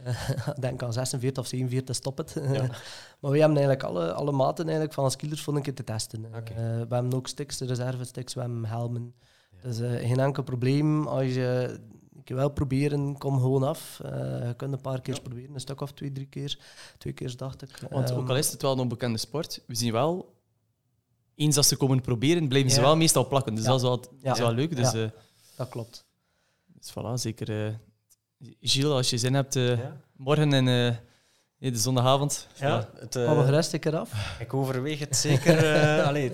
[0.04, 0.54] Ja.
[0.60, 2.34] denk aan 46 of 47, stop het.
[2.34, 2.66] Ja.
[3.20, 6.24] maar we hebben eigenlijk alle, alle maten eigenlijk van skillers voor een keer te testen.
[6.24, 6.42] Okay.
[6.42, 9.14] Uh, we hebben ook sticks, reservesticks, we hebben helmen.
[9.50, 9.68] Ja.
[9.68, 11.06] Dus uh, geen enkel probleem.
[11.06, 11.80] Als je
[12.28, 14.00] ik wil proberen, kom gewoon af.
[14.04, 14.10] Uh,
[14.46, 16.58] je kunt een paar keer proberen, een stuk of twee, drie keer.
[16.98, 17.78] Twee keer dacht ik.
[17.90, 20.34] Want ook al is het wel een onbekende sport, we zien wel,
[21.34, 23.54] eens als ze komen proberen, blijven ze wel meestal plakken.
[23.54, 24.76] Dus dat is wel, dat is wel leuk.
[24.76, 24.92] Dus,
[25.56, 26.06] dat klopt.
[26.66, 27.78] Dus voilà, zeker
[28.60, 29.78] Gilles, als je zin hebt, uh,
[30.16, 32.46] morgen en uh, de zondagavond.
[32.54, 34.36] Ja, het, uh, ik eraf.
[34.38, 35.76] Ik overweeg het zeker.
[36.08, 36.32] allee,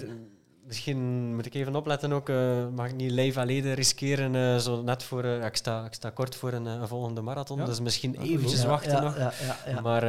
[0.66, 2.28] misschien moet ik even opletten ook.
[2.74, 4.60] mag ik niet live alleen riskeren?
[4.60, 7.64] zo net voor, ik, sta, ik sta kort voor een, een volgende marathon, ja.
[7.64, 9.16] dus misschien eventjes ja, wachten nog.
[9.82, 10.00] Maar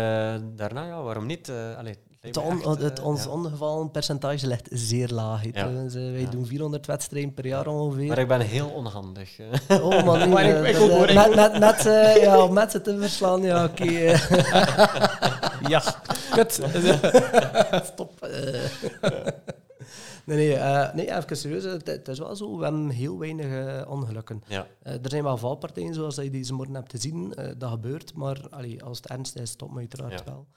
[0.56, 1.52] daarna, ja, waarom niet?
[1.78, 1.96] allee,
[2.26, 3.30] het, on, het ons ja.
[3.30, 5.44] ongevallen percentage ligt zeer laag.
[5.54, 5.68] Ja.
[5.68, 8.08] Dus, wij doen 400 wedstrijden per jaar ongeveer.
[8.08, 9.40] Maar ik ben heel onhandig.
[9.70, 13.42] Oh man, maar ik, ik ook, met, met, met, uh, ja, met ze te verslaan,
[13.42, 13.82] ja oké.
[13.82, 14.20] Okay.
[15.74, 15.84] ja,
[16.32, 16.62] kut.
[17.94, 18.28] Stop.
[20.26, 21.64] Nee, nee, uh, nee, even serieus.
[21.64, 24.44] Het, het, is wel zo, we hebben heel weinig uh, ongelukken.
[24.48, 24.68] Ja.
[24.84, 27.34] Uh, er zijn wel valpartijen, zoals je deze morgen hebt gezien.
[27.58, 30.32] dat gebeurt, maar allee, als het ernst is, stopt me uiteraard ja.
[30.32, 30.48] wel.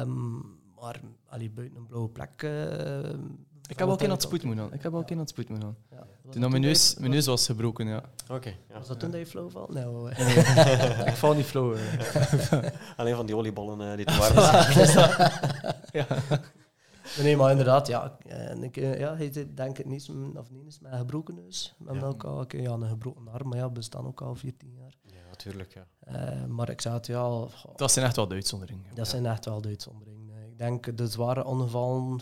[0.00, 2.42] Um, maar allee, buiten een blauwe plek.
[2.42, 3.08] Uh,
[3.68, 6.06] ik heb ook in het spoed moeten Ik heb ook in het spoed moeten ja,
[6.30, 8.02] Toen mijn neus, mijn neus was gebroken, ja.
[8.30, 8.48] Oké.
[8.68, 8.78] ja.
[8.78, 9.72] Was dat toen dat je flow valt?
[9.72, 9.84] Nee,
[11.10, 11.76] ik val niet flow.
[12.96, 14.40] Alleen van die oliebollen uh, die te warm
[14.86, 15.10] zijn.
[15.92, 16.06] ja.
[17.22, 18.18] Nee, maar inderdaad, ja.
[18.26, 21.74] En ik, ja hij denk het niet, of niet eens met een gebroken neus.
[22.02, 24.94] Ook al ja, een gebroken arm, maar ja, we staan ook al 14 jaar.
[25.02, 25.86] Ja, natuurlijk, ja.
[26.08, 27.46] Uh, maar ik zei het, ja...
[27.76, 28.94] dat zijn echt wel de uitzonderingen.
[28.94, 30.25] Dat zijn echt wel de uitzonderingen.
[30.56, 32.20] Ik denk de zware ongevallen,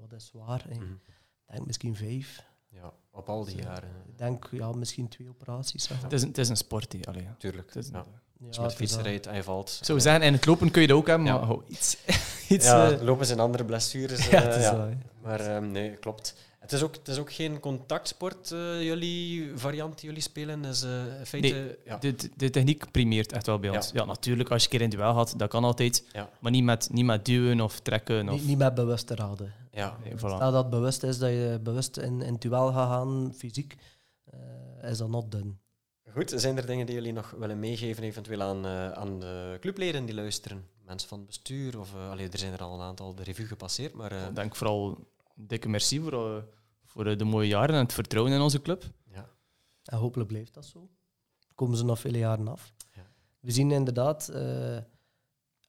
[0.00, 0.64] wat is zwaar?
[0.68, 1.00] Mm
[1.46, 2.44] Ik denk misschien vijf.
[2.68, 3.90] Ja, op al die jaren.
[4.08, 5.88] Ik denk ja, misschien twee operaties.
[5.88, 7.74] Het, is een, het is een sport, die, allee, Tuurlijk.
[7.74, 8.04] Het is ja.
[8.46, 9.70] Als je met fietsen rijdt en je valt.
[9.70, 11.96] Zo zijn en het lopen kun je dat ook hebben, maar oh, iets...
[12.48, 13.00] iets ja, uh...
[13.00, 14.26] lopen zijn andere blessures.
[14.30, 14.88] ja, uh, ja.
[15.22, 16.34] Maar um, nee, klopt.
[16.60, 20.64] Het is ook, het is ook geen contactsport, uh, jullie variant jullie spelen.
[20.64, 20.90] Is, uh,
[21.24, 21.96] feite, nee, ja.
[21.96, 23.90] de, de techniek primeert echt wel bij ons.
[23.92, 24.04] Ja.
[24.04, 26.04] natuurlijk, als je een keer in duel had, dat kan altijd.
[26.40, 28.28] Maar niet met, niet met duwen of trekken.
[28.28, 28.34] Of...
[28.34, 29.52] Niet, niet met bewust raden.
[29.72, 29.96] Ja.
[30.04, 30.18] Nee, voilà.
[30.18, 33.76] Stel dat het bewust is dat je bewust in, in duel gaat gaan, fysiek,
[34.82, 35.52] uh, is dat not done.
[36.12, 40.14] Goed, zijn er dingen die jullie nog willen meegeven eventueel aan, aan de clubleden die
[40.14, 40.64] luisteren?
[40.84, 41.78] Mensen van het bestuur?
[41.78, 43.94] Of, uh, allee, er zijn er al een aantal de revue gepasseerd.
[43.94, 44.98] Maar, Ik denk vooral
[45.46, 46.44] dikke merci voor
[46.90, 48.84] voor eh, de mooie jaren en het vertrouwen in onze club.
[49.12, 49.28] Ja.
[49.84, 50.88] En hopelijk blijft dat zo.
[51.54, 52.72] Komen ze nog vele jaren af.
[52.92, 53.06] Ja.
[53.40, 54.76] We zien inderdaad, uh,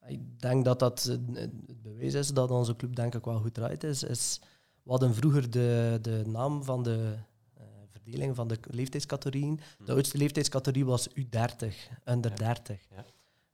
[0.07, 1.03] ik denk dat dat
[1.33, 3.83] het bewijs is dat onze club denk ik wel goed draait.
[3.83, 4.39] Is, is,
[4.83, 7.15] we hadden vroeger de, de naam van de
[7.57, 9.55] uh, verdeling van de leeftijdscategorieën.
[9.55, 9.95] De hmm.
[9.95, 11.67] oudste leeftijdscategorie was U30,
[12.05, 12.79] under 30.
[12.89, 13.05] Ja.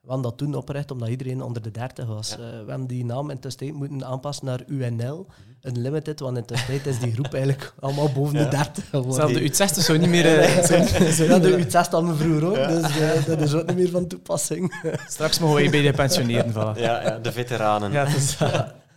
[0.07, 2.31] We hadden dat toen opgericht omdat iedereen onder de 30 was.
[2.31, 5.27] Uh, we hebben die naam in de moeten aanpassen naar UNL,
[5.61, 5.75] mhm.
[5.75, 9.13] Unlimited, want in de tijd is die groep eigenlijk allemaal boven de 30 geworden.
[9.13, 10.25] Zelfs de U60 zou niet meer...
[10.37, 14.07] Uh, ja, de U60 hadden vroeger ook, dus uh, dat is ook niet meer van
[14.07, 14.81] toepassing.
[15.07, 16.77] Straks mogen we bij de pensioneren vallen.
[16.77, 17.91] Ja, ja, de veteranen.
[17.91, 18.37] Ja, dus,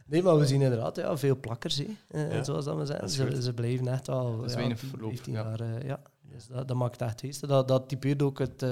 [0.06, 3.10] Nee, maar we zien inderdaad ja, veel plakkers, hè, zoals dat we zeggen.
[3.10, 4.36] Ze, ze blijven echt wel...
[4.36, 6.00] Dat is ja, 15 jaar, ja.
[6.32, 7.48] Dus dat, dat maakt echt feest.
[7.48, 8.62] Dat, dat typeert ook het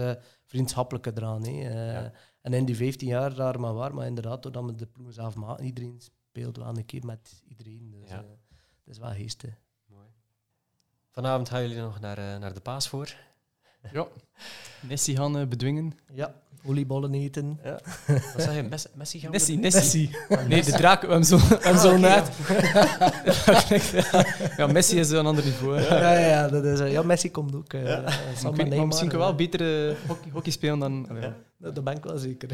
[0.49, 1.45] vriendschappelijke eraan.
[1.45, 2.11] Hè.
[2.41, 5.35] En in die 15 jaar, raar maar waar, maar inderdaad, doordat we de ploeg zelf
[5.35, 7.91] maken, iedereen speelt wel een keer met iedereen.
[7.91, 8.23] Dus ja.
[8.23, 8.29] uh,
[8.85, 9.61] dat is wel geestig.
[9.87, 10.07] Mooi.
[11.11, 13.17] Vanavond gaan jullie nog naar, uh, naar de paas voor.
[13.93, 14.07] Ja.
[14.81, 15.99] Messi gaan uh, bedwingen.
[16.13, 17.59] Ja, oliebollen eten.
[17.65, 17.79] Ja.
[18.35, 18.63] Wat zeg je?
[18.63, 20.11] Messi, Messi gaan Messi, Messi.
[20.49, 22.31] Nee, de draak, we hebben zo, ah, zo net.
[24.57, 25.81] ja, Messi is een ander niveau.
[25.81, 27.73] Ja, ja, ja, dat is, ja Messi komt ook.
[27.73, 28.03] Uh, ja.
[28.43, 31.09] maar misschien kan wel beter hockey, hockey spelen dan...
[31.21, 31.35] Ja.
[31.61, 32.49] Dat ben ik wel zeker.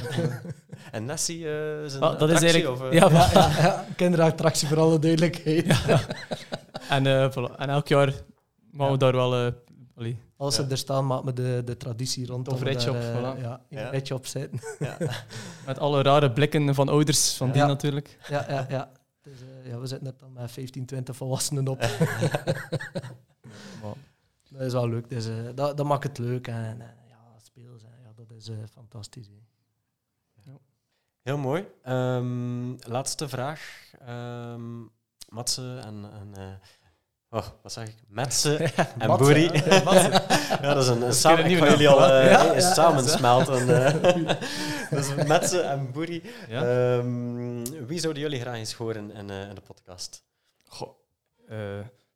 [0.92, 4.78] en Nessie uh, is een ah, dat is eigenlijk, of, uh, ja, ja, kinderattractie voor
[4.80, 5.66] alle duidelijkheid.
[5.86, 6.00] Ja.
[6.88, 7.56] en, uh, voilà.
[7.56, 8.12] en elk jaar
[8.70, 9.52] mogen we daar wel...
[9.96, 12.48] Uh, Als ze er staan, maken we de, de traditie rond.
[12.48, 13.40] Of rijtje op, voilà.
[13.40, 14.60] ja, een rijtje op zitten.
[15.66, 18.18] Met alle rare blikken van ouders van die natuurlijk.
[18.28, 18.92] Ja, ja, ja.
[19.22, 21.80] Dus, ja, we zitten net dan met 15, 20 volwassenen op.
[24.50, 25.08] dat is wel leuk.
[25.08, 26.46] Dus, dat, dat maakt het leuk.
[26.46, 26.82] En,
[28.36, 29.30] is uh, fantastisch.
[30.42, 30.58] Ja.
[31.22, 31.66] Heel mooi.
[31.86, 33.92] Um, laatste vraag.
[34.08, 34.90] Um,
[35.28, 36.10] Matze en...
[36.12, 36.54] en uh,
[37.34, 37.96] oh, wat zeg ik?
[38.08, 38.56] Metze
[38.98, 39.50] en Boeri.
[39.52, 41.44] Ja, dat is een, een samen...
[41.44, 42.52] Ik ga jullie al uh, ja, ja,
[44.90, 46.22] dus en Boeri.
[46.50, 50.24] Um, wie zouden jullie graag eens horen in, in de podcast?
[50.64, 50.88] Goh,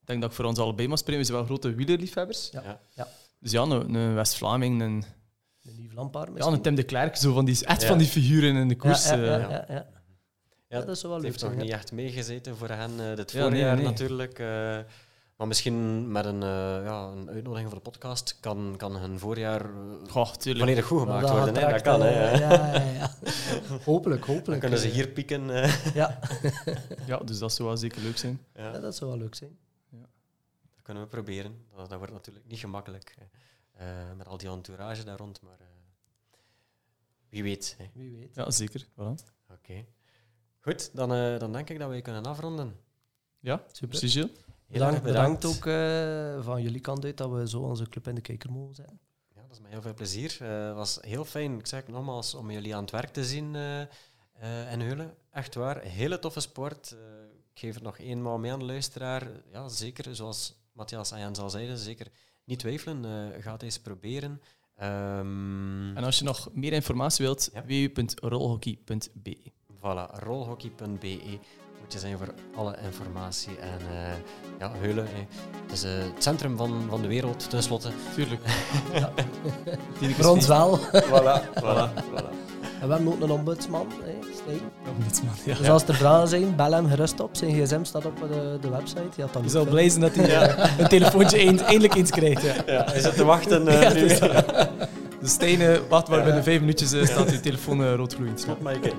[0.00, 1.20] ik denk dat ik voor ons allebei mag spreken.
[1.20, 2.48] We zijn wel grote wielerliefhebbers.
[2.52, 2.80] Ja.
[2.94, 3.08] Ja.
[3.38, 5.04] Dus ja, een, een West-Vlaming, een
[5.76, 8.68] Lieve Lampaard Ja, een Tim de Klerk, zo van die, echt van die figuren in
[8.68, 9.08] de koers.
[9.08, 9.64] Ja, ja, ja.
[9.68, 9.86] ja,
[10.68, 10.80] ja.
[10.80, 11.22] dat is wel leuk.
[11.22, 14.38] heeft nog niet echt meegezeten voor hen uh, dit voorjaar nee, natuurlijk.
[14.38, 14.78] Uh,
[15.38, 19.70] maar misschien met een, uh, ja, een uitnodiging voor de podcast kan, kan hun voorjaar
[20.08, 21.54] Goh, volledig goed gemaakt worden.
[21.54, 21.70] Hè?
[21.70, 22.30] Dat kan, hè?
[22.30, 23.10] Ja, ja, ja.
[23.84, 24.46] hopelijk, hopelijk.
[24.46, 25.46] Dan kunnen ze hier pieken.
[25.94, 26.18] ja.
[27.06, 28.44] ja, dus dat zou wel zeker leuk zijn.
[28.54, 29.58] Ja, dat zou wel leuk zijn.
[29.90, 30.08] Ja.
[30.74, 31.66] Dat kunnen we proberen.
[31.76, 33.16] Dat, dat wordt natuurlijk niet gemakkelijk.
[33.80, 33.86] Uh,
[34.16, 35.40] met al die entourage daar rond.
[35.42, 35.66] Maar uh,
[37.28, 37.74] wie weet.
[37.78, 37.90] Hè.
[37.94, 38.34] Wie weet.
[38.34, 38.84] Ja, zeker.
[38.84, 38.96] Voilà.
[38.96, 39.18] Oké.
[39.52, 39.86] Okay.
[40.60, 42.76] Goed, dan, uh, dan denk ik dat wij kunnen afronden.
[43.40, 43.98] Ja, super.
[43.98, 44.30] Sigil.
[44.68, 45.44] Bedankt, bedankt.
[45.44, 45.62] ook
[46.44, 49.00] van jullie kant uit dat we zo onze club in de kijker mogen zijn.
[49.34, 50.38] Ja, dat is mij heel veel plezier.
[50.38, 53.54] Het was heel fijn, ik zeg het nogmaals, om jullie aan het werk te zien
[54.70, 55.14] in Heulen.
[55.30, 56.96] Echt waar, hele toffe sport.
[57.52, 59.30] ik geef het nog eenmaal mee aan de luisteraar.
[59.52, 62.06] Ja, zeker, zoals Matthias en Jens al zeiden, zeker
[62.44, 64.40] niet twijfelen, uh, ga het eens proberen.
[64.82, 67.64] Um, en als je nog meer informatie wilt, ja.
[67.64, 69.36] www.rolhockey.be.
[69.76, 71.38] Voilà, rolhockey.be
[71.80, 73.58] moet je zijn voor alle informatie.
[73.60, 75.06] En uh, ja, Heulen,
[75.66, 77.90] het is uh, het centrum van, van de wereld, tenslotte.
[78.14, 78.40] Tuurlijk.
[78.92, 79.12] ja.
[80.00, 80.78] voor ons wel.
[80.78, 82.48] voilà, voilà, voilà.
[82.80, 84.12] En we hebben ook een ombudsman, hè,
[84.90, 85.54] Ombudsman, ja.
[85.54, 87.30] Dus als er vragen zijn, bel hem gerust op.
[87.32, 89.02] Zijn gsm staat op de, de website.
[89.16, 90.70] Je, je zal blij zijn dat hij ja.
[90.78, 92.42] een telefoontje eindelijk eens krijgt.
[92.42, 92.54] Ja.
[92.66, 94.08] ja, hij zit te wachten uh, nu.
[95.20, 98.40] De stenen, wacht maar, binnen vijf minuutjes uh, staat je telefoon uh, roodgloeiend.
[98.40, 98.80] Stop maar je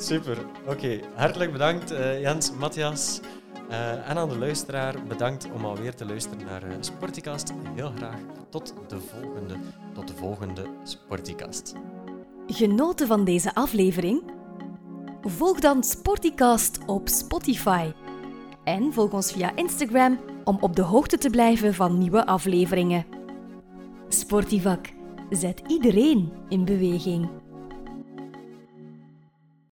[0.00, 0.38] Super.
[0.66, 3.20] Oké, hartelijk bedankt uh, Jens, Matthias.
[3.70, 7.52] Uh, en aan de luisteraar, bedankt om alweer te luisteren naar uh, Sporticast.
[7.74, 9.56] Heel graag tot de volgende,
[9.94, 11.74] tot de volgende Sporticast.
[12.46, 14.22] Genoten van deze aflevering?
[15.22, 17.92] Volg dan Sporticast op Spotify.
[18.64, 23.06] En volg ons via Instagram om op de hoogte te blijven van nieuwe afleveringen.
[24.08, 24.92] Sportivak
[25.30, 27.39] zet iedereen in beweging.